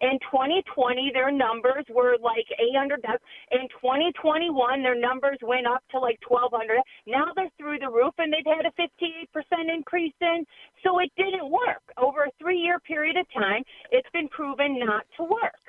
In 0.00 0.18
2020, 0.24 1.10
their 1.12 1.30
numbers 1.30 1.84
were 1.92 2.16
like 2.16 2.48
800 2.56 3.02
deaths. 3.02 3.22
In 3.52 3.68
2021, 3.76 4.82
their 4.82 4.98
numbers 4.98 5.36
went 5.42 5.66
up 5.68 5.84
to 5.92 6.00
like 6.00 6.18
1,200. 6.26 6.80
Now 7.06 7.28
they're 7.36 7.52
through 7.58 7.78
the 7.78 7.92
roof, 7.92 8.16
and 8.16 8.32
they've 8.32 8.48
had 8.48 8.64
a 8.64 8.72
58% 8.80 9.28
increase 9.68 10.16
in. 10.22 10.46
So 10.82 10.98
it 10.98 11.12
didn't 11.16 11.52
work. 11.52 11.84
Over 12.00 12.24
a 12.24 12.32
three 12.40 12.58
year 12.58 12.80
period 12.80 13.18
of 13.18 13.26
time, 13.36 13.62
it's 13.92 14.08
been 14.12 14.28
proven 14.28 14.80
not 14.80 15.04
to 15.18 15.24
work. 15.24 15.60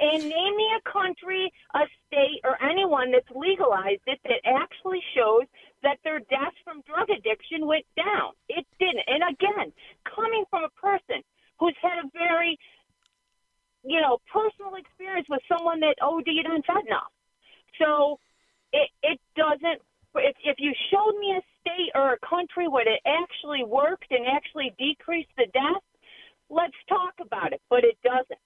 And 0.00 0.22
name 0.22 0.56
me 0.56 0.68
a 0.76 0.90
country, 0.90 1.52
a 1.74 1.80
state, 2.06 2.40
or 2.44 2.56
anyone 2.62 3.12
that's 3.12 3.28
legalized 3.34 4.00
it 4.06 4.18
that 4.24 4.40
actually 4.44 5.00
shows 5.14 5.44
that 5.82 5.98
their 6.04 6.20
deaths 6.20 6.56
from 6.64 6.82
drug 6.86 7.08
addiction 7.10 7.66
went 7.66 7.86
down. 7.96 8.32
It 8.48 8.66
didn't. 8.78 9.06
And 9.06 9.22
again, 9.34 9.72
coming 10.04 10.44
from 10.50 10.64
a 10.64 10.74
person 10.80 11.22
who's 11.58 11.76
had 11.80 12.04
a 12.04 12.08
very, 12.12 12.58
you 13.84 14.00
know, 14.00 14.18
personal 14.32 14.74
experience 14.76 15.26
with 15.28 15.40
someone 15.48 15.80
that 15.80 15.96
OD'd 16.02 16.46
on 16.46 16.62
fentanyl. 16.62 17.08
So 17.78 18.18
it, 18.72 18.90
it 19.02 19.20
doesn't, 19.36 19.80
if, 20.16 20.36
if 20.44 20.56
you 20.58 20.72
showed 20.90 21.18
me 21.18 21.38
a 21.38 21.42
state 21.60 21.92
or 21.94 22.14
a 22.14 22.18
country 22.26 22.68
where 22.68 22.88
it 22.88 23.00
actually 23.06 23.64
worked 23.64 24.10
and 24.10 24.26
actually 24.26 24.74
decreased 24.78 25.30
the 25.36 25.46
deaths, 25.52 25.86
let's 26.48 26.76
talk 26.88 27.14
about 27.20 27.52
it. 27.52 27.62
But 27.70 27.84
it 27.84 27.96
doesn't. 28.02 28.40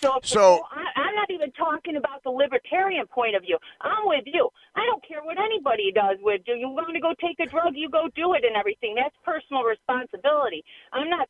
So, 0.00 0.18
so 0.22 0.62
I, 0.70 1.00
I'm 1.00 1.14
not 1.14 1.30
even 1.30 1.50
talking 1.52 1.96
about 1.96 2.22
the 2.22 2.30
libertarian 2.30 3.06
point 3.06 3.34
of 3.34 3.42
view. 3.42 3.58
I'm 3.80 4.04
with 4.04 4.24
you. 4.26 4.48
I 4.74 4.84
don't 4.84 5.02
care 5.06 5.22
what 5.22 5.38
anybody 5.38 5.90
does 5.92 6.18
with 6.20 6.42
you. 6.46 6.54
You 6.54 6.68
want 6.68 6.92
to 6.94 7.00
go 7.00 7.14
take 7.20 7.40
a 7.40 7.48
drug, 7.48 7.74
you 7.74 7.88
go 7.88 8.08
do 8.14 8.34
it 8.34 8.44
and 8.44 8.56
everything. 8.56 8.94
That's 8.94 9.14
personal 9.24 9.62
responsibility. 9.62 10.64
I'm 10.92 11.08
not 11.08 11.28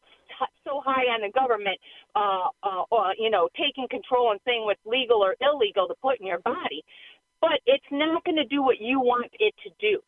so 0.65 0.83
high 0.85 1.07
on 1.15 1.23
the 1.23 1.31
government, 1.33 1.79
uh, 2.15 2.49
uh, 2.63 2.83
uh, 2.93 3.11
you 3.19 3.31
know, 3.31 3.49
taking 3.57 3.87
control 3.89 4.33
and 4.33 4.41
saying 4.45 4.65
what's 4.65 4.85
legal 4.85 5.23
or 5.23 5.37
illegal 5.41 5.87
to 5.87 5.95
put 6.03 6.21
in 6.21 6.27
your 6.27 6.41
body. 6.41 6.85
But 7.41 7.61
it's 7.67 7.87
not 7.91 8.25
going 8.25 8.37
to 8.37 8.45
do 8.45 8.63
what 8.63 8.81
you 8.81 9.01
want 9.01 9.31
it 9.39 9.55
to 9.65 9.71
do. 9.81 10.01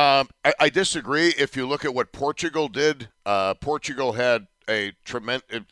Um, 0.00 0.28
I, 0.44 0.52
I, 0.60 0.68
disagree. 0.68 1.28
If 1.38 1.56
you 1.56 1.66
look 1.66 1.86
at 1.86 1.94
what 1.94 2.12
Portugal 2.12 2.68
did, 2.68 3.08
uh, 3.24 3.54
Portugal 3.54 4.12
had 4.12 4.46
a 4.68 4.92
tremendous. 5.06 5.62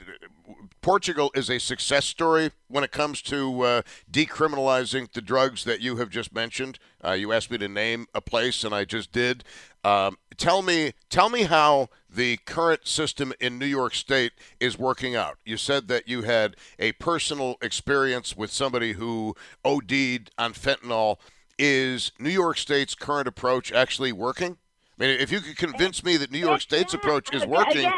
Portugal 0.80 1.30
is 1.34 1.48
a 1.48 1.58
success 1.58 2.04
story 2.04 2.50
when 2.68 2.84
it 2.84 2.90
comes 2.92 3.22
to 3.22 3.62
uh, 3.62 3.82
decriminalizing 4.10 5.10
the 5.12 5.22
drugs 5.22 5.64
that 5.64 5.80
you 5.80 5.96
have 5.96 6.10
just 6.10 6.34
mentioned. 6.34 6.78
Uh, 7.02 7.12
you 7.12 7.32
asked 7.32 7.50
me 7.50 7.58
to 7.58 7.68
name 7.68 8.06
a 8.14 8.20
place, 8.20 8.64
and 8.64 8.74
I 8.74 8.84
just 8.84 9.10
did. 9.10 9.44
Um, 9.82 10.18
tell 10.36 10.62
me, 10.62 10.92
tell 11.08 11.28
me 11.28 11.44
how 11.44 11.88
the 12.08 12.38
current 12.44 12.86
system 12.86 13.32
in 13.40 13.58
New 13.58 13.66
York 13.66 13.94
State 13.94 14.32
is 14.60 14.78
working 14.78 15.16
out. 15.16 15.38
You 15.44 15.56
said 15.56 15.88
that 15.88 16.08
you 16.08 16.22
had 16.22 16.56
a 16.78 16.92
personal 16.92 17.56
experience 17.62 18.36
with 18.36 18.50
somebody 18.50 18.92
who 18.92 19.34
OD'd 19.64 20.30
on 20.38 20.52
fentanyl. 20.52 21.16
Is 21.58 22.12
New 22.18 22.30
York 22.30 22.58
State's 22.58 22.94
current 22.94 23.28
approach 23.28 23.72
actually 23.72 24.12
working? 24.12 24.58
I 24.98 25.06
mean, 25.06 25.20
if 25.20 25.30
you 25.30 25.40
could 25.40 25.56
convince 25.56 26.04
me 26.04 26.16
that 26.16 26.30
New 26.30 26.38
York 26.38 26.60
State's 26.60 26.94
approach 26.94 27.32
is 27.32 27.46
working. 27.46 27.90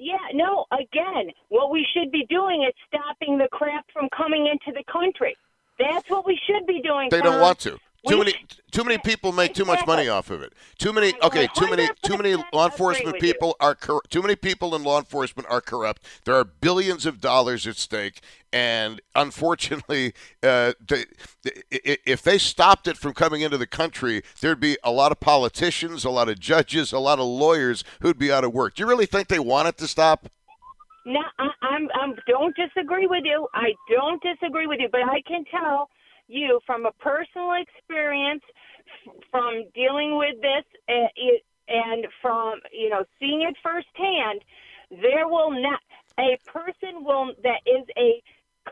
Yeah, 0.00 0.16
no, 0.32 0.64
again, 0.72 1.30
what 1.50 1.70
we 1.70 1.86
should 1.92 2.10
be 2.10 2.24
doing 2.30 2.66
is 2.66 2.72
stopping 2.88 3.36
the 3.36 3.48
crap 3.52 3.84
from 3.92 4.08
coming 4.16 4.46
into 4.46 4.72
the 4.76 4.82
country. 4.90 5.36
That's 5.78 6.08
what 6.08 6.24
we 6.24 6.40
should 6.46 6.66
be 6.66 6.80
doing. 6.80 7.10
They 7.10 7.20
don't 7.20 7.40
want 7.40 7.58
to. 7.60 7.78
Too 8.08 8.16
many, 8.16 8.34
too 8.70 8.82
many 8.82 8.96
people 8.98 9.30
make 9.32 9.52
too 9.52 9.66
much 9.66 9.86
money 9.86 10.08
off 10.08 10.30
of 10.30 10.40
it. 10.42 10.54
Too 10.78 10.92
many, 10.92 11.12
okay, 11.22 11.48
too 11.54 11.68
many, 11.68 11.86
too 12.02 12.16
many 12.16 12.34
law 12.52 12.64
enforcement 12.64 13.20
people 13.20 13.56
are 13.60 13.74
cor- 13.74 14.02
too 14.08 14.22
many 14.22 14.36
people 14.36 14.74
in 14.74 14.82
law 14.82 14.98
enforcement 14.98 15.46
are 15.50 15.60
corrupt. 15.60 16.02
There 16.24 16.34
are 16.34 16.44
billions 16.44 17.04
of 17.04 17.20
dollars 17.20 17.66
at 17.66 17.76
stake, 17.76 18.22
and 18.54 19.02
unfortunately, 19.14 20.14
uh, 20.42 20.72
they, 20.86 21.04
if 21.82 22.22
they 22.22 22.38
stopped 22.38 22.88
it 22.88 22.96
from 22.96 23.12
coming 23.12 23.42
into 23.42 23.58
the 23.58 23.66
country, 23.66 24.22
there'd 24.40 24.60
be 24.60 24.78
a 24.82 24.90
lot 24.90 25.12
of 25.12 25.20
politicians, 25.20 26.04
a 26.04 26.10
lot 26.10 26.30
of 26.30 26.40
judges, 26.40 26.92
a 26.92 26.98
lot 26.98 27.18
of 27.18 27.26
lawyers 27.26 27.84
who'd 28.00 28.18
be 28.18 28.32
out 28.32 28.44
of 28.44 28.54
work. 28.54 28.76
Do 28.76 28.82
you 28.82 28.88
really 28.88 29.06
think 29.06 29.28
they 29.28 29.38
want 29.38 29.68
it 29.68 29.76
to 29.76 29.86
stop? 29.86 30.30
No, 31.04 31.20
I, 31.38 31.48
I'm, 31.62 31.88
I'm. 31.94 32.14
Don't 32.26 32.56
disagree 32.56 33.06
with 33.06 33.24
you. 33.24 33.46
I 33.54 33.74
don't 33.90 34.22
disagree 34.22 34.66
with 34.66 34.80
you, 34.80 34.88
but 34.90 35.02
I 35.02 35.20
can 35.26 35.44
tell 35.50 35.90
you 36.30 36.60
from 36.66 36.86
a 36.86 36.92
personal 36.92 37.52
experience 37.52 38.42
from 39.30 39.64
dealing 39.74 40.16
with 40.16 40.40
this 40.40 40.64
and 41.68 42.06
from 42.22 42.60
you 42.72 42.88
know 42.88 43.04
seeing 43.18 43.42
it 43.42 43.56
firsthand 43.62 44.40
there 44.90 45.28
will 45.28 45.50
not 45.50 45.80
a 46.18 46.38
person 46.46 47.04
will 47.04 47.32
that 47.42 47.60
is 47.66 47.86
a 47.96 48.22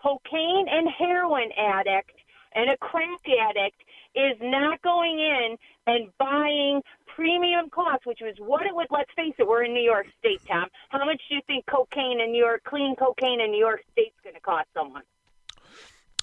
cocaine 0.03 0.67
and 0.71 0.89
heroin 0.99 1.51
addict 1.57 2.13
and 2.55 2.71
a 2.71 2.77
crack 2.79 3.21
addict 3.51 3.83
is 4.15 4.37
not 4.41 4.81
going 4.83 5.19
in 5.19 5.57
and 5.87 6.09
buying 6.19 6.83
premium 7.07 7.71
cost, 7.71 8.07
which 8.07 8.21
was 8.21 8.35
what 8.39 8.67
it 8.67 8.75
would. 8.75 8.87
Let's 8.91 9.11
face 9.17 9.35
it, 9.39 9.47
we're 9.47 9.65
in 9.65 9.75
New 9.75 9.83
York 9.83 10.07
State, 10.19 10.41
Tom. 10.47 10.69
How 10.89 11.05
much 11.05 11.21
do 11.29 11.37
you 11.37 11.41
think 11.47 11.67
cocaine 11.67 12.21
in 12.21 12.33
New 12.33 12.39
York, 12.39 12.65
clean 12.65 12.97
cocaine 12.97 13.41
in 13.41 13.51
New 13.51 13.59
York 13.59 13.83
State's 13.93 14.17
going 14.23 14.35
to 14.35 14.41
cost 14.41 14.69
someone? 14.75 15.03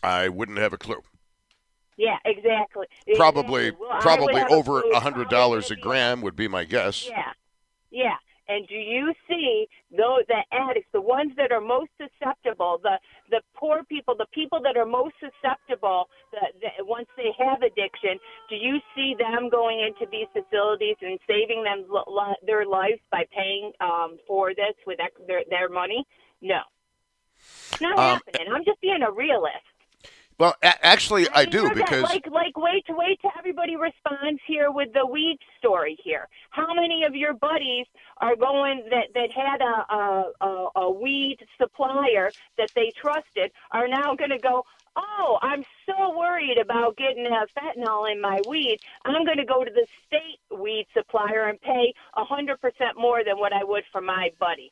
I 0.04 0.30
wouldn't 0.30 0.58
have 0.58 0.74
a 0.74 0.78
clue. 0.78 1.02
Yeah, 1.98 2.18
exactly. 2.26 2.88
Probably, 3.16 3.68
exactly. 3.68 3.88
Well, 3.88 4.02
probably 4.02 4.42
over 4.50 4.82
a 4.92 5.00
hundred 5.00 5.30
dollars 5.30 5.72
a 5.72 5.76
gram 5.76 6.22
would 6.22 6.36
be 6.36 6.48
my 6.48 6.66
guess. 6.66 7.08
Yeah, 7.08 7.32
yeah. 7.90 8.16
And 8.48 8.68
do 8.68 8.76
you 8.76 9.12
see 9.28 9.66
those 9.90 10.22
the 10.28 10.44
addicts, 10.52 10.90
the 10.94 11.02
ones 11.02 11.32
that 11.38 11.52
are 11.52 11.62
most 11.62 11.90
susceptible, 11.98 12.80
the 12.84 13.00
the 13.32 13.42
poor 13.56 13.84
people, 13.86 14.14
the 14.16 14.28
people 14.34 14.62
that 14.62 14.78
are 14.78 14.86
most 14.86 15.16
susceptible, 15.20 16.10
the, 16.32 16.42
the, 16.62 16.86
once 16.86 17.08
they 17.18 17.32
have 17.40 17.64
addiction, 17.64 18.20
do 18.50 18.56
you 18.56 18.80
see 18.96 19.16
them 19.18 19.50
going 19.50 19.80
into 19.80 20.06
these 20.12 20.28
facilities 20.32 20.96
and 21.02 21.18
saving 21.26 21.64
them 21.64 21.86
li- 21.90 22.36
their 22.46 22.66
lives 22.68 23.00
by 23.12 23.24
paying 23.36 23.72
um, 23.80 24.18
for 24.28 24.54
this 24.54 24.76
with 24.86 25.00
ex- 25.00 25.20
their 25.28 25.42
their 25.50 25.70
money? 25.70 26.06
No, 26.42 26.60
it's 27.72 27.82
not 27.82 27.98
Um, 27.98 28.20
happening. 28.20 28.48
I'm 28.54 28.66
just 28.66 28.80
being 28.82 29.02
a 29.02 29.12
realist. 29.12 29.66
Well, 30.38 30.56
a- 30.62 30.86
actually, 30.86 31.30
I 31.30 31.44
mean, 31.44 31.50
do 31.52 31.70
because 31.74 32.04
like 32.04 32.28
like 32.30 32.58
wait 32.58 32.86
to 32.88 32.94
wait 32.94 33.22
till 33.22 33.32
everybody 33.38 33.76
responds 33.78 34.42
here 34.46 34.72
with 34.72 34.92
the 34.94 35.06
weed 35.06 35.38
story 35.60 35.98
here. 36.04 36.28
How 36.50 36.74
many 36.74 37.04
of 37.06 37.16
your 37.16 37.34
buddies 37.34 37.86
are 38.20 38.36
going 38.36 38.84
that 38.90 39.08
that 39.14 39.32
had 39.32 39.62
a 39.62 39.96
a, 39.96 40.32
a, 40.42 40.70
a 40.82 40.92
weed 40.92 41.38
supplier 41.60 42.32
that 42.58 42.70
they 42.76 42.92
trusted 43.00 43.52
are 43.72 43.88
now 43.88 44.16
going 44.16 44.32
to 44.32 44.40
go? 44.40 44.66
Oh, 44.98 45.38
I'm 45.42 45.64
so 45.86 46.18
worried 46.18 46.58
about 46.58 46.96
getting 46.98 47.26
fentanyl 47.26 48.10
in 48.10 48.22
my 48.22 48.42
weed. 48.48 48.80
I'm 49.04 49.26
going 49.26 49.38
to 49.38 49.46
go 49.46 49.64
to 49.64 49.72
the 49.72 49.86
state 50.08 50.40
weed 50.58 50.88
supplier 50.94 51.48
and 51.48 51.60
pay 51.62 51.94
a 52.16 52.24
hundred 52.24 52.62
percent 52.62 52.98
more 52.98 53.24
than 53.24 53.38
what 53.38 53.54
I 53.54 53.64
would 53.64 53.84
for 53.92 54.02
my 54.02 54.32
buddy. 54.40 54.72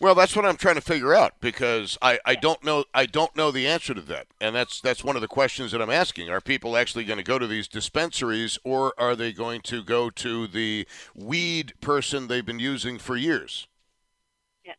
Well, 0.00 0.14
that's 0.14 0.34
what 0.34 0.46
I'm 0.46 0.56
trying 0.56 0.76
to 0.76 0.80
figure 0.80 1.14
out 1.14 1.34
because 1.42 1.98
I, 2.00 2.18
I 2.24 2.34
don't 2.34 2.64
know 2.64 2.84
I 2.94 3.04
don't 3.04 3.36
know 3.36 3.50
the 3.50 3.66
answer 3.66 3.92
to 3.92 4.00
that, 4.00 4.28
and 4.40 4.56
that's 4.56 4.80
that's 4.80 5.04
one 5.04 5.14
of 5.14 5.20
the 5.20 5.28
questions 5.28 5.72
that 5.72 5.82
I'm 5.82 5.90
asking. 5.90 6.30
Are 6.30 6.40
people 6.40 6.74
actually 6.74 7.04
going 7.04 7.18
to 7.18 7.22
go 7.22 7.38
to 7.38 7.46
these 7.46 7.68
dispensaries, 7.68 8.58
or 8.64 8.94
are 8.96 9.14
they 9.14 9.30
going 9.30 9.60
to 9.62 9.84
go 9.84 10.08
to 10.08 10.46
the 10.46 10.88
weed 11.14 11.74
person 11.82 12.28
they've 12.28 12.46
been 12.46 12.58
using 12.58 12.98
for 12.98 13.14
years? 13.14 13.68
Yeah. 14.64 14.72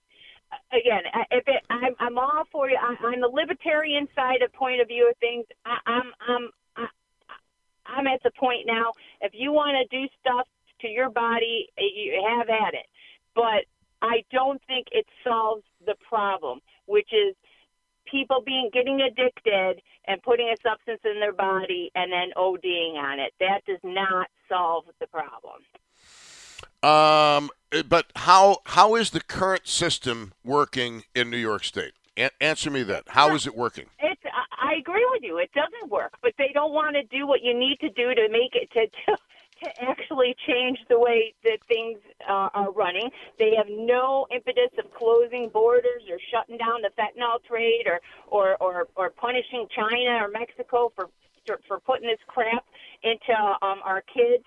Again, 0.72 1.04
if 1.30 1.44
it, 1.48 1.62
I'm, 1.70 1.94
I'm 2.00 2.18
all 2.18 2.44
for 2.52 2.68
you. 2.68 2.78
I, 2.82 2.96
on 3.06 3.20
the 3.22 3.28
libertarian 3.28 4.08
side 4.16 4.42
of 4.42 4.52
point 4.54 4.82
of 4.82 4.88
view 4.88 5.08
of 5.08 5.16
things, 5.18 5.46
I, 5.68 5.78
I'm, 5.86 6.12
I'm, 6.28 6.50
I'm 7.86 8.08
at 8.08 8.24
the 8.24 8.32
point 8.40 8.66
now. 8.66 8.92
If 9.22 9.34
you 9.36 9.52
want 9.52 9.78
to 9.78 9.98
do 9.98 10.08
stuff 10.20 10.48
to 10.80 10.88
your 10.88 11.12
body, 11.12 11.68
you 11.78 12.26
have 12.28 12.50
at 12.50 12.74
it. 12.74 12.88
But 13.36 13.66
I 14.02 14.24
don't 14.32 14.62
think 14.68 14.88
it 14.92 15.06
solves 15.24 15.64
the 15.86 15.96
problem, 16.08 16.62
which 16.86 17.10
is 17.14 17.36
people 18.10 18.42
being 18.46 18.70
getting 18.74 19.02
addicted 19.02 19.82
and 20.08 20.22
putting 20.24 20.48
a 20.50 20.56
substance 20.62 21.02
in 21.06 21.20
their 21.20 21.34
body 21.34 21.92
and 21.96 22.12
then 22.12 22.32
ODing 22.36 22.96
on 22.96 23.20
it. 23.20 23.34
That 23.40 23.62
does 23.66 23.80
not 23.84 24.28
solve 24.50 24.86
the 25.00 25.08
problem. 25.08 25.62
Um, 26.84 27.52
uh, 27.72 27.84
but 27.88 28.08
how 28.16 28.62
how 28.66 28.96
is 28.96 29.12
the 29.12 29.22
current 29.22 29.68
system 29.68 30.34
working 30.44 31.04
in 31.14 31.30
New 31.30 31.38
York 31.38 31.64
State? 31.64 31.94
A- 32.18 32.44
answer 32.44 32.72
me 32.72 32.84
that. 32.84 33.04
How 33.08 33.36
is 33.36 33.46
it 33.46 33.56
working? 33.56 33.86
It's. 34.00 34.22
I 34.26 34.72
I 34.74 34.76
agree 34.76 35.06
with 35.12 35.22
you. 35.24 35.38
It 35.38 35.52
doesn't 35.54 35.92
work, 35.92 36.14
but 36.22 36.34
they 36.38 36.52
don't 36.54 36.74
want 36.74 36.96
to 36.96 37.04
do 37.04 37.28
what 37.28 37.42
you 37.44 37.58
need 37.58 37.78
to 37.82 37.90
do 37.90 38.16
to 38.16 38.30
make 38.30 38.56
it 38.56 38.72
to 38.72 38.88
to, 38.88 39.18
to 39.63 39.69
actually 39.82 40.36
change 40.47 40.80
the 40.89 41.00
way 41.00 41.34
that 41.43 41.60
things 41.67 42.00
uh, 42.28 42.50
are 42.54 42.71
running. 42.71 43.10
They 43.38 43.54
have 43.56 43.67
no 43.69 44.28
impetus 44.34 44.71
of 44.78 44.91
closing 44.93 45.50
borders 45.50 46.04
or 46.10 46.17
shutting 46.32 46.58
down 46.58 46.82
the 46.82 46.89
fentanyl 46.97 47.43
trade 47.47 47.86
or 47.86 48.00
or 48.28 48.58
or, 48.58 48.88
or 48.95 49.10
punishing 49.10 49.67
China 49.76 50.24
or 50.24 50.30
Mexico 50.30 50.91
for 50.95 51.10
for 51.67 51.80
putting 51.80 52.08
this 52.08 52.19
crap 52.28 52.65
into 53.04 53.34
um, 53.62 53.80
our 53.84 54.04
kids. 54.13 54.43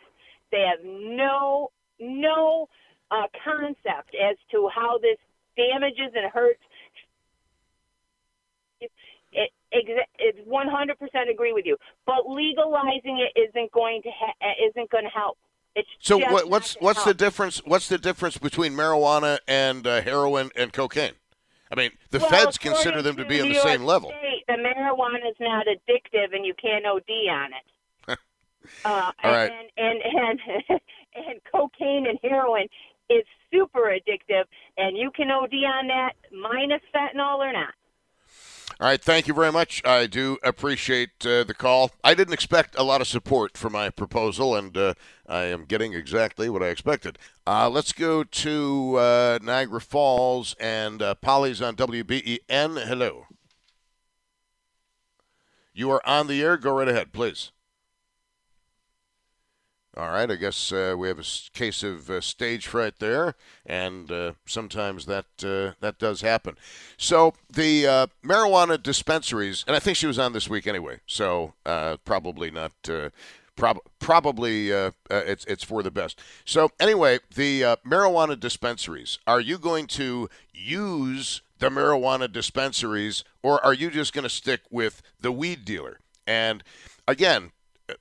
They 0.51 0.67
have 0.71 0.85
no 0.85 1.71
no 2.01 2.69
uh, 3.11 3.27
concept 3.45 4.15
as 4.15 4.37
to 4.51 4.69
how 4.75 4.99
this 4.99 5.19
damages 5.57 6.13
and 6.15 6.31
hurts 6.33 6.61
it, 9.35 9.51
it's 10.19 10.39
100% 10.49 11.31
agree 11.31 11.53
with 11.53 11.67
you. 11.67 11.77
But 12.07 12.29
legalizing 12.29 13.19
it 13.19 13.39
isn't 13.39 13.73
going 13.73 14.03
to 14.03 14.11
ha- 14.11 14.55
isn't 14.69 14.91
going 14.91 15.05
to 15.05 15.11
help. 15.11 15.39
It's 15.77 15.89
So 15.99 16.19
what, 16.19 16.49
what's 16.49 16.77
what's 16.81 17.05
the 17.05 17.15
difference? 17.15 17.61
What's 17.65 17.89
the 17.89 17.99
difference 17.99 18.39
between 18.39 18.75
marijuana 18.75 19.39
and 19.49 19.87
uh, 19.87 20.03
heroin 20.03 20.51
and 20.55 20.73
cocaine? 20.73 21.15
I 21.71 21.75
mean, 21.75 21.91
the 22.11 22.21
Well, 22.21 22.29
feds 22.29 22.59
consider 22.59 23.03
them 23.03 23.17
to 23.17 23.25
be 23.25 23.41
on 23.41 23.49
the 23.49 23.55
same 23.57 23.81
York 23.81 23.89
level. 23.89 24.13
The 24.47 24.55
marijuana 24.55 25.29
is 25.29 25.37
not 25.41 25.67
addictive, 25.67 26.35
and 26.35 26.47
you 26.47 26.55
can't 26.55 26.87
OD 26.87 27.11
on 27.31 27.51
it. 27.53 28.19
uh, 28.85 29.13
All 29.25 29.33
right. 29.33 29.51
and, 29.77 30.01
and 30.05 30.39
and 30.69 30.81
and 31.29 31.41
cocaine 31.51 32.07
and 32.07 32.19
heroin 32.23 32.69
is 33.11 33.25
super 33.53 33.93
addictive, 33.93 34.45
and 34.77 34.97
you 34.97 35.11
can 35.11 35.31
OD 35.31 35.53
on 35.55 35.89
that 35.89 36.13
minus 36.31 36.83
fentanyl 36.95 37.39
or 37.39 37.53
not. 37.53 37.75
All 38.81 38.89
right, 38.89 39.01
thank 39.01 39.29
you 39.29 39.35
very 39.35 39.53
much. 39.53 39.83
I 39.85 40.07
do 40.07 40.39
appreciate 40.43 41.25
uh, 41.25 41.45
the 41.45 41.55
call. 41.55 41.93
I 42.03 42.15
didn't 42.15 42.35
expect 42.35 42.75
a 42.77 42.83
lot 42.83 43.01
of 43.01 43.07
support 43.07 43.57
for 43.57 43.71
my 43.71 43.89
proposal, 43.91 44.57
and 44.57 44.77
uh, 44.77 44.95
I 45.29 45.45
am 45.45 45.65
getting 45.65 45.93
exactly 45.93 46.49
what 46.49 46.63
I 46.63 46.69
expected. 46.69 47.19
Uh, 47.47 47.69
let's 47.69 47.93
go 47.93 48.25
to 48.25 48.97
uh, 48.97 49.39
Niagara 49.43 49.81
Falls, 49.81 50.57
and 50.59 51.03
uh, 51.03 51.15
Polly's 51.15 51.63
on 51.63 51.77
WBEN. 51.77 52.87
Hello. 52.87 53.27
You 55.73 55.91
are 55.91 56.07
on 56.07 56.27
the 56.27 56.43
air. 56.43 56.57
Go 56.57 56.73
right 56.77 56.89
ahead, 56.89 57.13
please. 57.13 57.53
All 59.97 60.09
right, 60.09 60.29
I 60.29 60.35
guess 60.35 60.73
uh, 60.73 60.97
we 60.99 61.07
have 61.07 61.21
a 61.21 61.25
case 61.53 61.85
of 61.85 62.11
uh, 62.11 62.21
stage 62.21 62.67
fright 62.67 62.95
there, 62.99 63.37
and 63.65 64.11
uh, 64.11 64.33
sometimes 64.45 65.07
that 65.07 65.27
uh, 65.45 65.77
that 65.81 66.01
does 66.01 66.21
happen. 66.21 66.57
So 66.97 67.35
the 67.49 67.87
uh, 67.87 68.07
marijuana 68.25 68.83
dispensaries, 68.83 69.65
and 69.69 69.77
I 69.77 69.79
think 69.79 69.97
she 69.97 70.09
was 70.09 70.19
on 70.19 70.33
this 70.33 70.49
week 70.49 70.67
anyway, 70.67 70.99
so 71.07 71.55
uh, 71.65 71.99
probably 72.05 72.51
not. 72.51 72.73
Prob- 73.57 73.79
probably 74.01 74.71
it's 74.71 75.45
it's 75.45 75.63
for 75.63 75.85
the 75.85 75.93
best. 75.93 76.21
So 76.45 76.71
anyway, 76.81 77.21
the 77.33 77.77
marijuana 77.87 78.39
dispensaries. 78.39 79.21
Are 79.29 79.41
you 79.41 79.59
going 79.59 79.87
to 79.89 80.29
use 80.53 81.41
the 81.61 81.69
marijuana 81.69 82.33
dispensaries, 82.33 83.23
or 83.45 83.65
are 83.65 83.73
you 83.75 83.91
just 83.91 84.13
going 84.13 84.25
to 84.25 84.29
stick 84.29 84.63
with 84.73 85.03
the 85.21 85.31
weed 85.31 85.65
dealer? 85.65 86.01
And 86.27 86.65
again, 87.07 87.53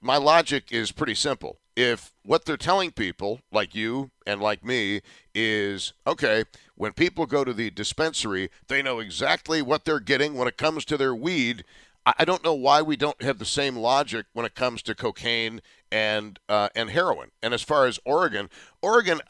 my 0.01 0.17
logic 0.17 0.71
is 0.71 0.91
pretty 0.91 1.13
simple. 1.13 1.59
If 1.75 2.13
what 2.23 2.45
they're 2.45 2.57
telling 2.57 2.91
people, 2.91 3.41
like 3.51 3.73
you 3.73 4.11
and 4.27 4.41
like 4.41 4.63
me, 4.63 5.01
is 5.33 5.93
okay, 6.05 6.43
when 6.75 6.93
people 6.93 7.25
go 7.25 7.43
to 7.43 7.53
the 7.53 7.71
dispensary, 7.71 8.49
they 8.67 8.81
know 8.81 8.99
exactly 8.99 9.61
what 9.61 9.85
they're 9.85 9.99
getting 9.99 10.35
when 10.35 10.47
it 10.47 10.57
comes 10.57 10.85
to 10.85 10.97
their 10.97 11.15
weed. 11.15 11.63
I 12.05 12.25
don't 12.25 12.43
know 12.43 12.53
why 12.53 12.81
we 12.81 12.97
don't 12.97 13.21
have 13.21 13.39
the 13.39 13.45
same 13.45 13.77
logic 13.77 14.25
when 14.33 14.45
it 14.45 14.55
comes 14.55 14.81
to 14.83 14.95
cocaine 14.95 15.61
and 15.89 16.37
uh, 16.49 16.69
and 16.75 16.89
heroin. 16.89 17.29
And 17.41 17.53
as 17.53 17.61
far 17.61 17.85
as 17.85 17.99
Oregon, 18.03 18.49
Oregon, 18.81 19.21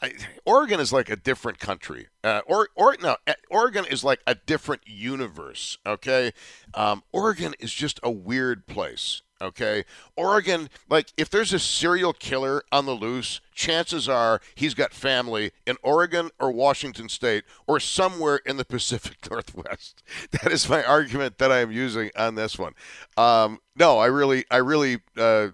Oregon 0.44 0.80
is 0.80 0.92
like 0.92 1.08
a 1.08 1.16
different 1.16 1.58
country. 1.58 2.08
Uh, 2.24 2.40
or 2.46 2.68
or 2.74 2.96
no, 3.00 3.16
uh, 3.26 3.34
Oregon 3.48 3.84
is 3.88 4.02
like 4.02 4.20
a 4.26 4.34
different 4.34 4.82
universe. 4.86 5.78
Okay, 5.86 6.32
um, 6.74 7.04
Oregon 7.12 7.54
is 7.60 7.72
just 7.72 8.00
a 8.02 8.10
weird 8.10 8.66
place. 8.66 9.22
Okay, 9.44 9.84
Oregon, 10.16 10.70
like 10.88 11.12
if 11.18 11.28
there's 11.28 11.52
a 11.52 11.58
serial 11.58 12.14
killer 12.14 12.62
on 12.72 12.86
the 12.86 12.94
loose, 12.94 13.42
chances 13.54 14.08
are 14.08 14.40
he's 14.54 14.72
got 14.72 14.94
family 14.94 15.52
in 15.66 15.76
Oregon 15.82 16.30
or 16.40 16.50
Washington 16.50 17.10
State 17.10 17.44
or 17.66 17.78
somewhere 17.78 18.36
in 18.46 18.56
the 18.56 18.64
Pacific 18.74 19.18
Northwest. 19.30 20.02
That 20.30 20.50
is 20.50 20.68
my 20.68 20.82
argument 20.82 21.36
that 21.38 21.52
I 21.52 21.58
am 21.58 21.70
using 21.70 22.10
on 22.16 22.36
this 22.36 22.58
one. 22.58 22.72
Um, 23.18 23.60
no, 23.76 23.98
I 23.98 24.06
really, 24.06 24.46
I 24.50 24.56
really. 24.56 25.00
Uh, 25.16 25.48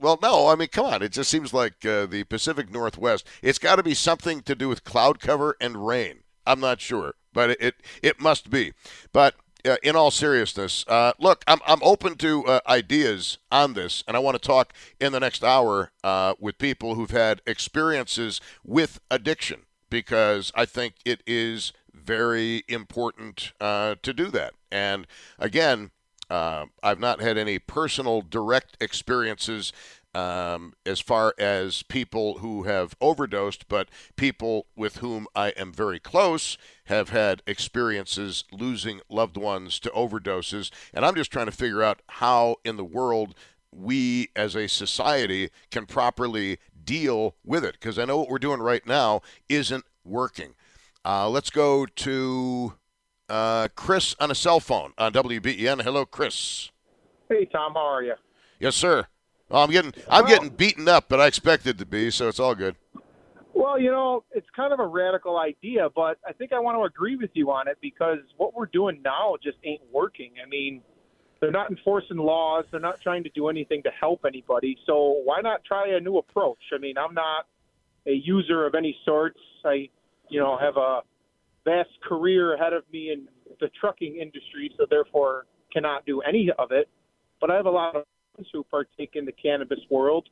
well, 0.00 0.18
no, 0.20 0.48
I 0.48 0.56
mean, 0.56 0.68
come 0.68 0.86
on. 0.86 1.02
It 1.02 1.12
just 1.12 1.30
seems 1.30 1.54
like 1.54 1.86
uh, 1.86 2.06
the 2.06 2.24
Pacific 2.24 2.70
Northwest. 2.70 3.26
It's 3.42 3.58
got 3.60 3.76
to 3.76 3.82
be 3.82 3.94
something 3.94 4.42
to 4.42 4.56
do 4.56 4.68
with 4.68 4.82
cloud 4.82 5.20
cover 5.20 5.56
and 5.60 5.86
rain. 5.86 6.24
I'm 6.44 6.60
not 6.60 6.80
sure, 6.80 7.14
but 7.32 7.50
it 7.50 7.60
it, 7.60 7.74
it 8.02 8.20
must 8.20 8.50
be. 8.50 8.72
But 9.12 9.36
uh, 9.64 9.76
in 9.82 9.96
all 9.96 10.10
seriousness, 10.10 10.84
uh, 10.88 11.12
look, 11.18 11.44
I'm 11.46 11.60
I'm 11.66 11.82
open 11.82 12.16
to 12.16 12.44
uh, 12.46 12.60
ideas 12.68 13.38
on 13.50 13.74
this, 13.74 14.04
and 14.06 14.16
I 14.16 14.20
want 14.20 14.40
to 14.40 14.46
talk 14.46 14.72
in 15.00 15.12
the 15.12 15.20
next 15.20 15.42
hour 15.42 15.92
uh, 16.02 16.34
with 16.38 16.58
people 16.58 16.94
who've 16.94 17.10
had 17.10 17.40
experiences 17.46 18.40
with 18.64 19.00
addiction 19.10 19.62
because 19.90 20.50
I 20.54 20.64
think 20.64 20.94
it 21.04 21.22
is 21.26 21.72
very 21.92 22.64
important 22.68 23.52
uh, 23.60 23.94
to 24.02 24.12
do 24.12 24.26
that. 24.26 24.54
And 24.70 25.06
again, 25.38 25.90
uh, 26.28 26.66
I've 26.82 27.00
not 27.00 27.20
had 27.20 27.38
any 27.38 27.58
personal 27.58 28.22
direct 28.22 28.76
experiences 28.80 29.72
um, 30.14 30.74
as 30.86 31.00
far 31.00 31.34
as 31.38 31.82
people 31.82 32.38
who 32.38 32.64
have 32.64 32.96
overdosed, 33.00 33.68
but 33.68 33.88
people 34.16 34.66
with 34.76 34.98
whom 34.98 35.26
I 35.34 35.48
am 35.50 35.72
very 35.72 35.98
close 35.98 36.56
have 36.84 37.08
had 37.08 37.42
experiences 37.46 38.44
losing 38.52 39.00
loved 39.08 39.36
ones 39.36 39.80
to 39.80 39.90
overdoses. 39.90 40.70
And 40.92 41.04
I'm 41.04 41.14
just 41.14 41.32
trying 41.32 41.46
to 41.46 41.52
figure 41.52 41.82
out 41.82 42.02
how 42.08 42.56
in 42.64 42.76
the 42.76 42.84
world 42.84 43.34
we 43.72 44.28
as 44.36 44.54
a 44.54 44.68
society 44.68 45.50
can 45.70 45.86
properly 45.86 46.58
deal 46.84 47.34
with 47.44 47.64
it 47.64 47.72
because 47.72 47.98
I 47.98 48.04
know 48.04 48.18
what 48.18 48.28
we're 48.28 48.38
doing 48.38 48.60
right 48.60 48.86
now 48.86 49.22
isn't 49.48 49.84
working. 50.04 50.54
Uh, 51.04 51.28
let's 51.28 51.50
go 51.50 51.86
to 51.86 52.74
uh, 53.28 53.68
Chris 53.74 54.14
on 54.20 54.30
a 54.30 54.34
cell 54.34 54.60
phone 54.60 54.92
on 54.96 55.12
WBEN. 55.12 55.82
Hello, 55.82 56.06
Chris. 56.06 56.70
Hey, 57.28 57.46
Tom. 57.46 57.74
How 57.74 57.80
are 57.80 58.02
you? 58.02 58.14
Yes, 58.58 58.76
sir. 58.76 59.06
Well, 59.48 59.62
I'm 59.62 59.70
getting 59.70 59.92
I'm 60.08 60.26
getting 60.26 60.48
beaten 60.48 60.88
up, 60.88 61.06
but 61.08 61.20
I 61.20 61.26
expected 61.26 61.78
to 61.78 61.86
be, 61.86 62.10
so 62.10 62.28
it's 62.28 62.40
all 62.40 62.54
good. 62.54 62.76
Well, 63.52 63.78
you 63.78 63.90
know, 63.90 64.24
it's 64.32 64.46
kind 64.56 64.72
of 64.72 64.80
a 64.80 64.86
radical 64.86 65.38
idea, 65.38 65.88
but 65.94 66.18
I 66.26 66.32
think 66.32 66.52
I 66.52 66.58
want 66.58 66.76
to 66.76 66.82
agree 66.82 67.16
with 67.16 67.30
you 67.34 67.50
on 67.50 67.68
it 67.68 67.78
because 67.80 68.18
what 68.36 68.54
we're 68.54 68.66
doing 68.66 69.00
now 69.04 69.36
just 69.42 69.58
ain't 69.64 69.82
working. 69.92 70.32
I 70.44 70.48
mean, 70.48 70.82
they're 71.40 71.50
not 71.50 71.70
enforcing 71.70 72.16
laws. 72.16 72.64
They're 72.70 72.80
not 72.80 73.00
trying 73.00 73.22
to 73.24 73.30
do 73.30 73.48
anything 73.48 73.82
to 73.84 73.90
help 73.90 74.24
anybody. 74.26 74.76
So 74.86 75.20
why 75.24 75.40
not 75.40 75.62
try 75.64 75.88
a 75.88 76.00
new 76.00 76.18
approach? 76.18 76.58
I 76.74 76.78
mean, 76.78 76.96
I'm 76.98 77.14
not 77.14 77.46
a 78.06 78.12
user 78.12 78.66
of 78.66 78.74
any 78.74 78.96
sorts. 79.04 79.38
I, 79.64 79.88
you 80.28 80.40
know, 80.40 80.58
have 80.58 80.76
a 80.76 81.00
vast 81.64 81.90
career 82.06 82.54
ahead 82.54 82.72
of 82.72 82.82
me 82.92 83.12
in 83.12 83.28
the 83.60 83.68
trucking 83.80 84.16
industry, 84.16 84.72
so 84.76 84.86
therefore 84.88 85.46
cannot 85.72 86.06
do 86.06 86.20
any 86.22 86.50
of 86.58 86.72
it. 86.72 86.88
But 87.40 87.50
I 87.50 87.56
have 87.56 87.66
a 87.66 87.70
lot 87.70 87.94
of 87.96 88.04
who 88.52 88.64
partake 88.64 89.12
in 89.14 89.24
the 89.24 89.32
cannabis 89.32 89.78
world. 89.90 90.28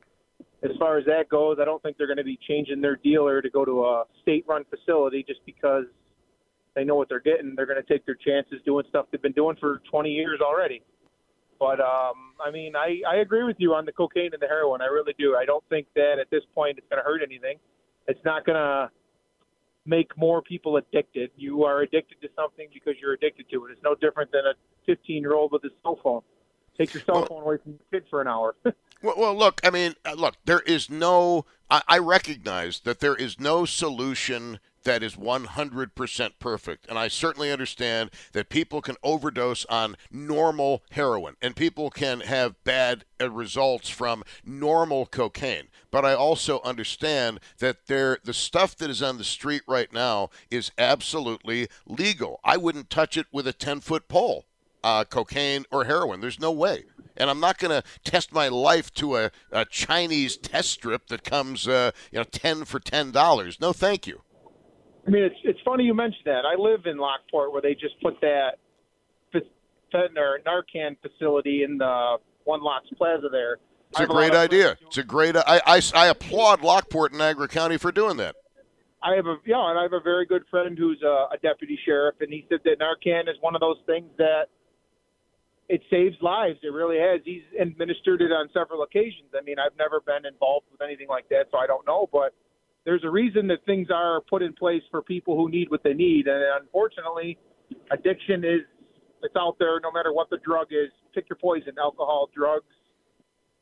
As 0.62 0.70
far 0.78 0.98
as 0.98 1.05
that 1.07 1.28
goes, 1.28 1.59
I 1.61 1.64
don't 1.64 1.82
think 1.82 1.96
they're 1.98 2.07
going 2.07 2.18
to 2.18 2.24
be 2.24 2.38
changing 2.48 2.80
their 2.80 2.96
dealer 2.96 3.42
to 3.42 3.50
go 3.50 3.64
to 3.64 3.84
a 3.84 4.05
state-run 4.22 4.64
facility 4.70 5.24
just 5.26 5.40
because 5.46 5.84
they 6.74 6.84
know 6.84 6.94
what 6.94 7.09
they're 7.09 7.20
getting. 7.20 7.55
They're 7.57 7.66
going 7.66 7.82
to 7.82 7.92
take 7.92 8.07
their 8.07 8.14
chances 8.16 8.61
doing 8.64 8.84
stuff 8.88 9.07
they've 9.11 9.22
been 9.22 9.32
doing 9.32 9.57
for 9.61 9.82
20 9.90 10.11
years 10.11 10.40
already. 10.40 10.82
But 11.59 11.80
um, 11.80 12.34
I 12.44 12.50
mean, 12.50 12.74
I, 12.74 13.00
I 13.09 13.16
agree 13.16 13.44
with 13.44 13.57
you 13.59 13.74
on 13.74 13.84
the 13.84 13.92
cocaine 13.92 14.30
and 14.32 14.42
the 14.42 14.48
heroin. 14.48 14.80
I 14.80 14.86
really 14.86 15.14
do. 15.18 15.36
I 15.36 15.44
don't 15.44 15.62
think 15.68 15.86
that 15.94 16.16
at 16.20 16.28
this 16.30 16.42
point 16.55 16.78
it's 16.78 16.86
going 16.90 17.00
to 17.00 17.05
hurt 17.05 17.22
anything. 17.22 17.59
It's 18.09 18.18
not 18.24 18.44
going 18.44 18.57
to 18.57 18.90
make 19.86 20.16
more 20.16 20.42
people 20.42 20.76
addicted. 20.76 21.30
You 21.36 21.64
are 21.64 21.82
addicted 21.82 22.20
to 22.22 22.28
something 22.34 22.68
because 22.72 22.94
you're 23.00 23.12
addicted 23.12 23.46
to 23.50 23.66
it. 23.66 23.72
It's 23.72 23.82
no 23.84 23.94
different 23.94 24.32
than 24.32 24.42
a 24.46 24.55
15 24.86 25.22
year 25.22 25.34
old 25.34 25.53
with 25.53 25.62
a 25.64 25.70
cell 25.82 25.98
phone. 26.03 26.22
Take 26.76 26.94
your 26.94 27.02
cell 27.02 27.16
Well- 27.16 27.26
phone 27.26 27.42
away 27.42 27.56
from 27.58 27.72
your 27.72 28.00
kid 28.00 28.08
for 28.08 28.20
an 28.20 28.28
hour. 28.28 28.54
Well, 29.02 29.16
well 29.18 29.36
look, 29.36 29.60
I 29.64 29.70
mean, 29.70 29.94
uh, 30.04 30.14
look, 30.16 30.36
there 30.44 30.60
is 30.60 30.88
no. 30.88 31.44
I, 31.68 31.82
I 31.88 31.98
recognize 31.98 32.80
that 32.80 33.00
there 33.00 33.16
is 33.16 33.40
no 33.40 33.64
solution 33.64 34.60
that 34.84 35.02
is 35.02 35.14
100% 35.16 36.30
perfect, 36.38 36.86
and 36.88 36.98
I 36.98 37.08
certainly 37.08 37.52
understand 37.52 38.10
that 38.32 38.48
people 38.48 38.80
can 38.80 38.96
overdose 39.02 39.64
on 39.66 39.96
normal 40.10 40.82
heroin, 40.90 41.36
and 41.40 41.54
people 41.54 41.90
can 41.90 42.20
have 42.20 42.62
bad 42.64 43.04
uh, 43.20 43.30
results 43.30 43.88
from 43.88 44.24
normal 44.44 45.06
cocaine. 45.06 45.68
But 45.90 46.04
I 46.04 46.14
also 46.14 46.60
understand 46.62 47.40
that 47.58 47.86
there, 47.86 48.18
the 48.24 48.34
stuff 48.34 48.76
that 48.76 48.90
is 48.90 49.02
on 49.02 49.18
the 49.18 49.24
street 49.24 49.62
right 49.68 49.92
now 49.92 50.30
is 50.50 50.72
absolutely 50.78 51.68
legal. 51.86 52.40
I 52.44 52.56
wouldn't 52.56 52.90
touch 52.90 53.16
it 53.16 53.26
with 53.32 53.46
a 53.46 53.52
10 53.52 53.80
foot 53.80 54.08
pole 54.08 54.46
uh, 54.84 55.04
cocaine 55.04 55.64
or 55.70 55.84
heroin. 55.84 56.20
There's 56.20 56.40
no 56.40 56.52
way. 56.52 56.84
And 57.16 57.28
I'm 57.28 57.40
not 57.40 57.58
going 57.58 57.70
to 57.70 57.86
test 58.04 58.32
my 58.32 58.48
life 58.48 58.92
to 58.94 59.16
a, 59.16 59.30
a 59.50 59.64
Chinese 59.66 60.36
test 60.36 60.70
strip 60.70 61.08
that 61.08 61.24
comes, 61.24 61.68
uh, 61.68 61.90
you 62.10 62.18
know, 62.18 62.24
ten 62.24 62.64
for 62.64 62.80
ten 62.80 63.10
dollars. 63.10 63.60
No, 63.60 63.72
thank 63.72 64.06
you. 64.06 64.22
I 65.06 65.10
mean, 65.10 65.24
it's 65.24 65.36
it's 65.44 65.60
funny 65.64 65.84
you 65.84 65.94
mentioned 65.94 66.24
that. 66.26 66.44
I 66.46 66.54
live 66.58 66.86
in 66.86 66.96
Lockport 66.96 67.52
where 67.52 67.60
they 67.60 67.74
just 67.74 68.00
put 68.00 68.20
that 68.20 68.58
fentanyl 69.92 70.36
Narcan 70.46 70.96
facility 71.02 71.62
in 71.64 71.78
the 71.78 72.16
One 72.44 72.62
Lots 72.62 72.86
Plaza 72.96 73.28
there. 73.30 73.58
It's 73.90 74.00
a 74.00 74.06
great 74.06 74.32
idea. 74.32 74.78
It's 74.86 74.96
a 74.96 75.02
great. 75.02 75.36
I, 75.36 75.60
I, 75.66 75.82
I 75.94 76.06
applaud 76.06 76.62
Lockport 76.62 77.12
and 77.12 77.18
Niagara 77.18 77.46
County 77.46 77.76
for 77.76 77.92
doing 77.92 78.16
that. 78.16 78.36
I 79.02 79.16
have 79.16 79.26
a 79.26 79.36
yeah, 79.44 79.68
and 79.68 79.78
I 79.78 79.82
have 79.82 79.92
a 79.92 80.00
very 80.00 80.24
good 80.24 80.44
friend 80.50 80.78
who's 80.78 81.02
a, 81.02 81.28
a 81.34 81.36
deputy 81.42 81.78
sheriff, 81.84 82.14
and 82.20 82.32
he 82.32 82.46
said 82.48 82.60
that 82.64 82.78
Narcan 82.78 83.28
is 83.28 83.36
one 83.40 83.54
of 83.54 83.60
those 83.60 83.76
things 83.84 84.08
that 84.16 84.46
it 85.72 85.80
saves 85.88 86.16
lives. 86.20 86.58
It 86.62 86.68
really 86.68 86.98
has. 86.98 87.22
He's 87.24 87.40
administered 87.58 88.20
it 88.20 88.30
on 88.30 88.50
several 88.52 88.82
occasions. 88.82 89.32
I 89.34 89.40
mean, 89.40 89.56
I've 89.58 89.76
never 89.78 90.02
been 90.04 90.26
involved 90.30 90.66
with 90.70 90.82
anything 90.82 91.08
like 91.08 91.26
that, 91.30 91.48
so 91.50 91.56
I 91.56 91.66
don't 91.66 91.86
know. 91.86 92.10
But 92.12 92.34
there's 92.84 93.04
a 93.04 93.08
reason 93.08 93.46
that 93.46 93.64
things 93.64 93.88
are 93.90 94.20
put 94.28 94.42
in 94.42 94.52
place 94.52 94.82
for 94.90 95.00
people 95.00 95.34
who 95.34 95.48
need 95.48 95.70
what 95.70 95.82
they 95.82 95.94
need, 95.94 96.26
and 96.26 96.44
unfortunately, 96.60 97.38
addiction 97.90 98.44
is 98.44 98.60
it's 99.22 99.34
out 99.34 99.56
there. 99.58 99.80
No 99.80 99.90
matter 99.90 100.12
what 100.12 100.28
the 100.28 100.36
drug 100.44 100.66
is, 100.72 100.92
pick 101.14 101.24
your 101.30 101.38
poison: 101.40 101.72
alcohol, 101.80 102.28
drugs, 102.36 102.68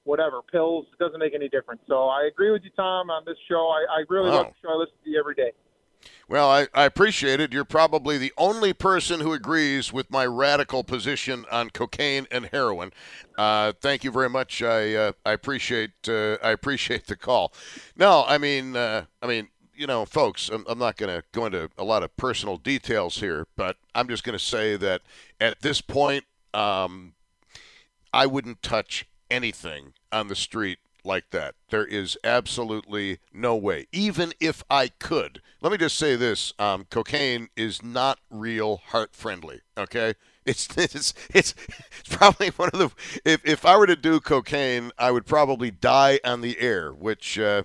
whatever, 0.02 0.42
pills. 0.50 0.86
It 0.92 0.98
doesn't 0.98 1.20
make 1.20 1.34
any 1.36 1.48
difference. 1.48 1.82
So 1.86 2.08
I 2.08 2.26
agree 2.26 2.50
with 2.50 2.62
you, 2.64 2.70
Tom, 2.74 3.08
on 3.08 3.22
this 3.24 3.38
show. 3.48 3.70
I, 3.70 4.00
I 4.00 4.04
really 4.08 4.30
Wow. 4.30 4.36
love 4.38 4.46
the 4.50 4.66
show. 4.66 4.74
I 4.74 4.76
listen 4.76 4.98
to 5.04 5.10
you 5.10 5.20
every 5.20 5.36
day. 5.36 5.52
Well, 6.28 6.48
I, 6.48 6.68
I 6.74 6.84
appreciate 6.84 7.40
it. 7.40 7.52
You're 7.52 7.64
probably 7.64 8.16
the 8.16 8.32
only 8.38 8.72
person 8.72 9.20
who 9.20 9.32
agrees 9.32 9.92
with 9.92 10.10
my 10.10 10.24
radical 10.24 10.84
position 10.84 11.44
on 11.50 11.70
cocaine 11.70 12.28
and 12.30 12.46
heroin. 12.46 12.92
Uh, 13.36 13.72
thank 13.80 14.04
you 14.04 14.12
very 14.12 14.30
much. 14.30 14.62
I 14.62 14.94
uh, 14.94 15.12
I 15.26 15.32
appreciate 15.32 16.08
uh, 16.08 16.36
I 16.42 16.50
appreciate 16.50 17.06
the 17.06 17.16
call. 17.16 17.52
No, 17.96 18.24
I 18.28 18.38
mean 18.38 18.76
uh, 18.76 19.06
I 19.20 19.26
mean 19.26 19.48
you 19.80 19.86
know, 19.86 20.04
folks, 20.04 20.50
I'm, 20.50 20.62
I'm 20.68 20.78
not 20.78 20.98
going 20.98 21.08
to 21.08 21.24
go 21.32 21.46
into 21.46 21.70
a 21.78 21.84
lot 21.84 22.02
of 22.02 22.14
personal 22.18 22.58
details 22.58 23.16
here, 23.16 23.46
but 23.56 23.78
I'm 23.94 24.08
just 24.08 24.24
going 24.24 24.36
to 24.36 24.44
say 24.44 24.76
that 24.76 25.00
at 25.40 25.62
this 25.62 25.80
point, 25.80 26.24
um, 26.52 27.14
I 28.12 28.26
wouldn't 28.26 28.62
touch 28.62 29.08
anything 29.30 29.94
on 30.12 30.28
the 30.28 30.36
street 30.36 30.80
like 31.10 31.30
that. 31.30 31.56
There 31.70 31.84
is 31.84 32.16
absolutely 32.22 33.18
no 33.34 33.56
way. 33.56 33.88
Even 33.90 34.32
if 34.38 34.62
I 34.70 34.88
could, 34.88 35.42
let 35.60 35.72
me 35.72 35.76
just 35.76 35.96
say 35.98 36.14
this: 36.14 36.54
um, 36.58 36.86
cocaine 36.88 37.48
is 37.56 37.82
not 37.82 38.20
real 38.30 38.76
heart 38.76 39.16
friendly. 39.16 39.60
Okay, 39.76 40.14
it's 40.46 40.68
it's 40.78 41.12
it's 41.34 41.54
it's 41.98 42.16
probably 42.16 42.50
one 42.50 42.70
of 42.72 42.78
the. 42.78 42.90
If 43.24 43.44
if 43.44 43.66
I 43.66 43.76
were 43.76 43.88
to 43.88 43.96
do 43.96 44.20
cocaine, 44.20 44.92
I 44.98 45.10
would 45.10 45.26
probably 45.26 45.72
die 45.72 46.20
on 46.24 46.40
the 46.40 46.58
air, 46.60 46.92
which. 46.92 47.38
Uh, 47.38 47.64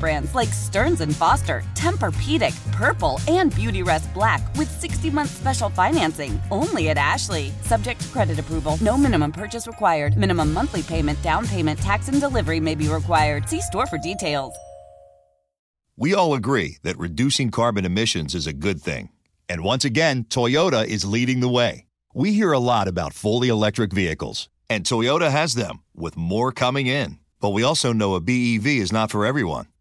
brands 0.01 0.35
like 0.35 0.49
Stearns 0.49 0.99
and 0.99 1.15
Foster, 1.15 1.63
Tempur-Pedic, 1.75 2.71
Purple, 2.73 3.21
and 3.29 3.53
Beautyrest 3.53 4.13
Black 4.13 4.41
with 4.57 4.81
60-month 4.81 5.29
special 5.29 5.69
financing 5.69 6.41
only 6.51 6.89
at 6.89 6.97
Ashley. 6.97 7.53
Subject 7.61 8.01
to 8.01 8.07
credit 8.09 8.39
approval. 8.39 8.77
No 8.81 8.97
minimum 8.97 9.31
purchase 9.31 9.65
required. 9.67 10.17
Minimum 10.17 10.51
monthly 10.51 10.83
payment, 10.83 11.21
down 11.21 11.47
payment, 11.47 11.79
tax, 11.79 12.09
and 12.09 12.19
delivery 12.19 12.59
may 12.59 12.75
be 12.75 12.89
required. 12.89 13.47
See 13.47 13.61
store 13.61 13.85
for 13.85 13.97
details. 13.97 14.53
We 15.97 16.15
all 16.15 16.33
agree 16.33 16.77
that 16.81 16.97
reducing 16.97 17.51
carbon 17.51 17.85
emissions 17.85 18.33
is 18.33 18.47
a 18.47 18.53
good 18.53 18.81
thing. 18.81 19.09
And 19.47 19.63
once 19.63 19.85
again, 19.85 20.23
Toyota 20.23 20.83
is 20.83 21.05
leading 21.05 21.41
the 21.41 21.49
way. 21.49 21.85
We 22.15 22.33
hear 22.33 22.53
a 22.53 22.59
lot 22.59 22.87
about 22.87 23.13
fully 23.13 23.49
electric 23.49 23.93
vehicles, 23.93 24.49
and 24.69 24.83
Toyota 24.83 25.29
has 25.29 25.53
them, 25.53 25.83
with 25.93 26.17
more 26.17 26.51
coming 26.51 26.87
in. 26.87 27.19
But 27.39 27.49
we 27.49 27.61
also 27.61 27.93
know 27.93 28.15
a 28.15 28.19
BEV 28.19 28.65
is 28.65 28.91
not 28.91 29.11
for 29.11 29.25
everyone, 29.25 29.67